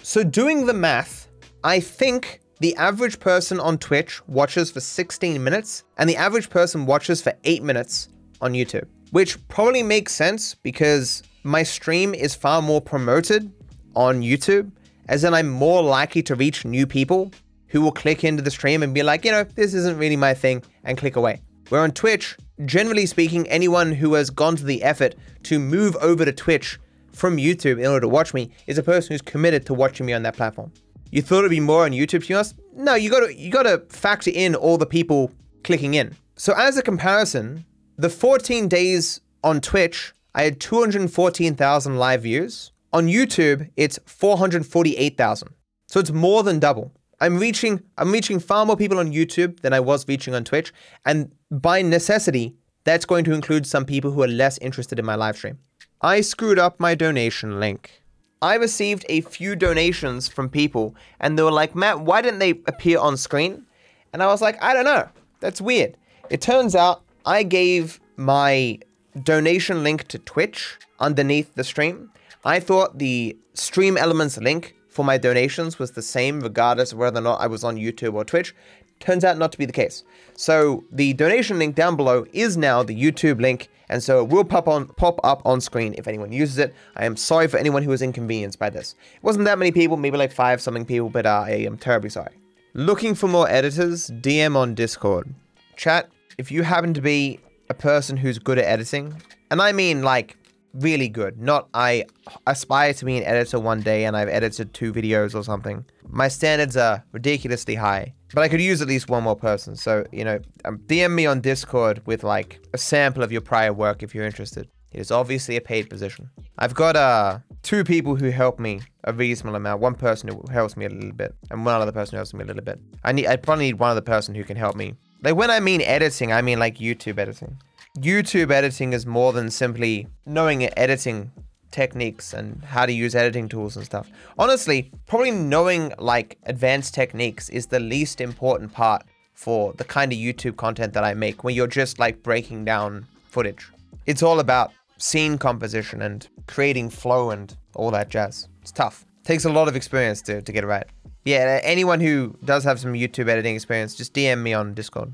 So, 0.03 0.23
doing 0.23 0.67
the 0.67 0.73
math, 0.73 1.27
I 1.63 1.79
think 1.79 2.41
the 2.59 2.75
average 2.75 3.19
person 3.19 3.59
on 3.59 3.79
Twitch 3.79 4.21
watches 4.27 4.69
for 4.69 4.79
16 4.79 5.43
minutes, 5.43 5.85
and 5.97 6.07
the 6.07 6.15
average 6.15 6.51
person 6.51 6.85
watches 6.85 7.19
for 7.19 7.33
8 7.45 7.63
minutes 7.63 8.09
on 8.41 8.53
YouTube, 8.53 8.85
which 9.09 9.39
probably 9.47 9.81
makes 9.81 10.13
sense 10.13 10.53
because 10.53 11.23
my 11.41 11.63
stream 11.63 12.13
is 12.13 12.35
far 12.35 12.61
more 12.61 12.79
promoted 12.79 13.51
on 13.95 14.21
YouTube, 14.21 14.71
as 15.09 15.23
in 15.23 15.33
I'm 15.33 15.49
more 15.49 15.81
likely 15.81 16.21
to 16.23 16.35
reach 16.35 16.63
new 16.63 16.85
people 16.85 17.31
who 17.69 17.81
will 17.81 17.91
click 17.91 18.23
into 18.23 18.43
the 18.43 18.51
stream 18.51 18.83
and 18.83 18.93
be 18.93 19.01
like, 19.01 19.25
you 19.25 19.31
know, 19.31 19.45
this 19.45 19.73
isn't 19.73 19.97
really 19.97 20.17
my 20.17 20.35
thing, 20.35 20.61
and 20.83 20.95
click 20.95 21.15
away. 21.15 21.41
Where 21.69 21.81
on 21.81 21.91
Twitch, 21.91 22.37
generally 22.65 23.05
speaking, 23.05 23.47
anyone 23.47 23.93
who 23.93 24.13
has 24.13 24.29
gone 24.29 24.55
to 24.57 24.65
the 24.65 24.83
effort 24.83 25.15
to 25.43 25.59
move 25.59 25.95
over 25.97 26.25
to 26.25 26.31
Twitch 26.31 26.79
from 27.11 27.37
YouTube 27.37 27.79
in 27.79 27.85
order 27.85 28.01
to 28.01 28.07
watch 28.07 28.33
me 28.33 28.51
is 28.67 28.77
a 28.77 28.83
person 28.83 29.13
who's 29.13 29.21
committed 29.21 29.65
to 29.67 29.73
watching 29.73 30.05
me 30.05 30.13
on 30.13 30.23
that 30.23 30.35
platform. 30.35 30.71
You 31.11 31.21
thought 31.21 31.39
it'd 31.39 31.51
be 31.51 31.59
more 31.59 31.85
on 31.85 31.91
YouTube 31.91 32.25
to 32.25 32.33
us? 32.33 32.53
No, 32.75 32.95
you 32.95 33.09
gotta 33.09 33.35
you 33.35 33.51
gotta 33.51 33.83
factor 33.89 34.31
in 34.33 34.55
all 34.55 34.77
the 34.77 34.85
people 34.85 35.31
clicking 35.63 35.93
in. 35.93 36.15
So 36.35 36.53
as 36.53 36.77
a 36.77 36.81
comparison, 36.81 37.65
the 37.97 38.09
14 38.09 38.67
days 38.67 39.21
on 39.43 39.61
Twitch, 39.61 40.13
I 40.33 40.43
had 40.43 40.59
214,000 40.59 41.97
live 41.97 42.23
views. 42.23 42.71
On 42.91 43.07
YouTube, 43.07 43.69
it's 43.77 43.99
448,000. 44.05 45.49
So 45.87 45.99
it's 45.99 46.11
more 46.11 46.41
than 46.41 46.59
double. 46.59 46.91
I'm 47.23 47.39
reaching 47.39 47.81
I'm 47.97 48.11
reaching 48.11 48.37
far 48.37 48.65
more 48.65 48.75
people 48.75 48.99
on 48.99 49.13
YouTube 49.13 49.61
than 49.61 49.71
I 49.71 49.79
was 49.79 50.05
reaching 50.09 50.35
on 50.35 50.43
Twitch, 50.43 50.73
and 51.05 51.31
by 51.49 51.81
necessity, 51.81 52.53
that's 52.83 53.05
going 53.05 53.23
to 53.23 53.33
include 53.33 53.65
some 53.65 53.85
people 53.85 54.11
who 54.11 54.21
are 54.23 54.27
less 54.27 54.57
interested 54.57 54.99
in 54.99 55.05
my 55.05 55.15
live 55.15 55.37
stream. 55.37 55.57
I 56.01 56.19
screwed 56.19 56.59
up 56.59 56.81
my 56.81 56.95
donation 56.95 57.61
link. 57.61 58.01
I 58.41 58.55
received 58.55 59.05
a 59.07 59.21
few 59.21 59.55
donations 59.55 60.27
from 60.27 60.49
people, 60.49 60.95
and 61.21 61.39
they 61.39 61.43
were 61.43 61.59
like, 61.61 61.77
Matt, 61.77 62.01
why 62.01 62.21
didn't 62.21 62.39
they 62.39 62.61
appear 62.67 62.99
on 62.99 63.15
screen? 63.15 63.65
And 64.11 64.21
I 64.21 64.27
was 64.27 64.41
like, 64.41 64.61
I 64.61 64.73
don't 64.73 64.83
know. 64.83 65.07
That's 65.39 65.61
weird. 65.61 65.95
It 66.29 66.41
turns 66.41 66.75
out 66.75 67.03
I 67.25 67.43
gave 67.43 68.01
my 68.17 68.79
donation 69.23 69.81
link 69.81 70.09
to 70.09 70.19
Twitch 70.19 70.77
underneath 70.99 71.55
the 71.55 71.63
stream. 71.63 72.11
I 72.43 72.59
thought 72.59 72.99
the 72.99 73.37
StreamElements 73.55 74.41
link 74.41 74.75
for 74.93 75.03
my 75.03 75.17
donations 75.17 75.79
was 75.79 75.91
the 75.91 76.03
same 76.03 76.39
regardless 76.39 76.91
of 76.91 76.99
whether 76.99 77.17
or 77.17 77.23
not 77.23 77.41
I 77.41 77.47
was 77.47 77.63
on 77.63 77.77
YouTube 77.77 78.13
or 78.13 78.23
Twitch. 78.23 78.53
Turns 78.99 79.23
out 79.23 79.39
not 79.39 79.51
to 79.51 79.57
be 79.57 79.65
the 79.65 79.73
case. 79.73 80.03
So 80.35 80.83
the 80.91 81.13
donation 81.13 81.57
link 81.57 81.75
down 81.75 81.95
below 81.95 82.25
is 82.31 82.57
now 82.57 82.83
the 82.83 82.95
YouTube 82.95 83.41
link, 83.41 83.69
and 83.89 84.03
so 84.03 84.21
it 84.21 84.29
will 84.29 84.43
pop 84.43 84.67
on 84.67 84.85
pop 84.85 85.19
up 85.23 85.41
on 85.45 85.61
screen 85.61 85.95
if 85.97 86.07
anyone 86.07 86.31
uses 86.31 86.59
it. 86.59 86.75
I 86.95 87.05
am 87.05 87.17
sorry 87.17 87.47
for 87.47 87.57
anyone 87.57 87.81
who 87.81 87.89
was 87.89 88.03
inconvenienced 88.03 88.59
by 88.59 88.69
this. 88.69 88.93
It 89.15 89.23
wasn't 89.23 89.45
that 89.45 89.57
many 89.57 89.71
people, 89.71 89.97
maybe 89.97 90.17
like 90.17 90.31
five 90.31 90.61
something 90.61 90.85
people, 90.85 91.09
but 91.09 91.25
uh, 91.25 91.43
I 91.47 91.51
am 91.51 91.77
terribly 91.77 92.11
sorry. 92.11 92.33
Looking 92.75 93.15
for 93.15 93.27
more 93.27 93.49
editors? 93.49 94.11
DM 94.11 94.55
on 94.55 94.75
Discord. 94.75 95.33
Chat, 95.75 96.07
if 96.37 96.51
you 96.51 96.61
happen 96.61 96.93
to 96.93 97.01
be 97.01 97.39
a 97.69 97.73
person 97.73 98.15
who's 98.15 98.37
good 98.37 98.59
at 98.59 98.65
editing, 98.65 99.19
and 99.49 99.59
I 99.59 99.71
mean 99.71 100.03
like 100.03 100.37
really 100.73 101.09
good, 101.09 101.39
not 101.39 101.69
I 101.73 102.05
aspire 102.47 102.93
to 102.93 103.05
be 103.05 103.17
an 103.17 103.23
editor 103.23 103.59
one 103.59 103.81
day 103.81 104.05
and 104.05 104.17
I've 104.17 104.29
edited 104.29 104.73
two 104.73 104.93
videos 104.93 105.35
or 105.35 105.43
something. 105.43 105.85
My 106.07 106.27
standards 106.27 106.75
are 106.77 107.03
ridiculously 107.11 107.75
high, 107.75 108.13
but 108.33 108.41
I 108.41 108.47
could 108.47 108.61
use 108.61 108.81
at 108.81 108.87
least 108.87 109.09
one 109.09 109.23
more 109.23 109.35
person. 109.35 109.75
So, 109.75 110.05
you 110.11 110.23
know, 110.23 110.39
um, 110.65 110.79
DM 110.87 111.13
me 111.13 111.25
on 111.25 111.41
Discord 111.41 112.01
with 112.05 112.23
like 112.23 112.59
a 112.73 112.77
sample 112.77 113.23
of 113.23 113.31
your 113.31 113.41
prior 113.41 113.73
work 113.73 114.03
if 114.03 114.13
you're 114.13 114.25
interested. 114.25 114.67
It 114.91 114.99
is 114.99 115.11
obviously 115.11 115.57
a 115.57 115.61
paid 115.61 115.89
position. 115.89 116.29
I've 116.59 116.75
got 116.75 116.95
uh 116.95 117.39
two 117.63 117.83
people 117.83 118.15
who 118.15 118.29
help 118.29 118.59
me 118.59 118.81
a 119.05 119.13
reasonable 119.13 119.55
amount. 119.55 119.81
One 119.81 119.95
person 119.95 120.29
who 120.29 120.43
helps 120.51 120.77
me 120.77 120.85
a 120.85 120.89
little 120.89 121.11
bit, 121.11 121.35
and 121.49 121.65
one 121.65 121.81
other 121.81 121.91
person 121.91 122.11
who 122.11 122.17
helps 122.17 122.33
me 122.33 122.43
a 122.43 122.47
little 122.47 122.63
bit. 122.63 122.79
I 123.03 123.11
need 123.11 123.27
I 123.27 123.35
probably 123.37 123.65
need 123.65 123.79
one 123.79 123.89
other 123.89 124.01
person 124.01 124.35
who 124.35 124.43
can 124.43 124.55
help 124.55 124.75
me. 124.75 124.93
Like 125.23 125.35
when 125.35 125.49
I 125.49 125.59
mean 125.59 125.81
editing, 125.81 126.31
I 126.31 126.41
mean 126.41 126.59
like 126.59 126.77
YouTube 126.77 127.17
editing. 127.17 127.57
YouTube 127.99 128.49
editing 128.49 128.91
is 128.91 129.05
more 129.05 129.33
than 129.33 129.51
simply 129.51 130.07
knowing 130.25 130.67
editing 130.77 131.31
techniques 131.69 132.33
and 132.33 132.63
how 132.63 132.87
to 132.87 132.91
use 132.91 133.13
editing 133.13 133.47
tools 133.47 133.77
and 133.77 133.85
stuff. 133.85 134.09
Honestly, 134.39 134.91
probably 135.05 135.29
knowing 135.29 135.93
like 135.99 136.39
advanced 136.43 136.95
techniques 136.95 137.49
is 137.49 137.67
the 137.67 137.79
least 137.79 138.19
important 138.19 138.73
part 138.73 139.03
for 139.33 139.73
the 139.73 139.83
kind 139.83 140.11
of 140.11 140.17
YouTube 140.17 140.55
content 140.55 140.93
that 140.93 141.03
I 141.03 141.13
make 141.13 141.43
when 141.43 141.53
you're 141.53 141.67
just 141.67 141.99
like 141.99 142.23
breaking 142.23 142.65
down 142.65 143.05
footage. 143.29 143.69
It's 144.07 144.23
all 144.23 144.39
about 144.39 144.71
scene 144.97 145.37
composition 145.37 146.01
and 146.01 146.27
creating 146.47 146.89
flow 146.89 147.29
and 147.29 147.55
all 147.75 147.91
that 147.91 148.09
jazz. 148.09 148.47
It's 148.63 148.71
tough. 148.71 149.05
Takes 149.23 149.45
a 149.45 149.51
lot 149.51 149.67
of 149.67 149.75
experience 149.75 150.23
to, 150.23 150.41
to 150.41 150.51
get 150.51 150.63
it 150.63 150.67
right. 150.67 150.87
Yeah, 151.25 151.59
anyone 151.63 151.99
who 151.99 152.35
does 152.43 152.63
have 152.63 152.79
some 152.79 152.93
YouTube 152.93 153.29
editing 153.29 153.53
experience, 153.53 153.93
just 153.93 154.13
DM 154.15 154.41
me 154.41 154.53
on 154.53 154.73
Discord. 154.73 155.13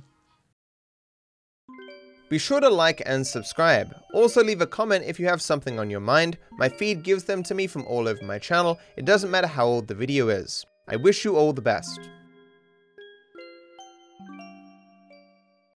Be 2.30 2.38
sure 2.38 2.60
to 2.60 2.70
like 2.70 3.02
and 3.08 3.26
subscribe. 3.26 3.92
Also 4.14 4.44
leave 4.44 4.62
a 4.62 4.68
comment 4.68 5.04
if 5.08 5.20
you 5.20 5.26
have 5.26 5.42
something 5.42 5.80
on 5.80 5.90
your 5.90 6.00
mind. 6.00 6.38
My 6.52 6.70
feed 6.70 7.02
gives 7.02 7.24
them 7.24 7.42
to 7.44 7.56
me 7.56 7.66
from 7.66 7.88
all 7.88 8.08
over 8.08 8.24
my 8.24 8.38
channel. 8.38 8.80
It 8.96 9.06
doesn't 9.06 9.32
matter 9.32 9.48
how 9.48 9.66
old 9.66 9.88
the 9.88 9.96
video 9.96 10.30
is. 10.30 10.64
I 10.88 10.96
wish 10.96 11.26
you 11.26 11.36
all 11.36 11.54
the 11.54 11.62
best. 11.64 12.00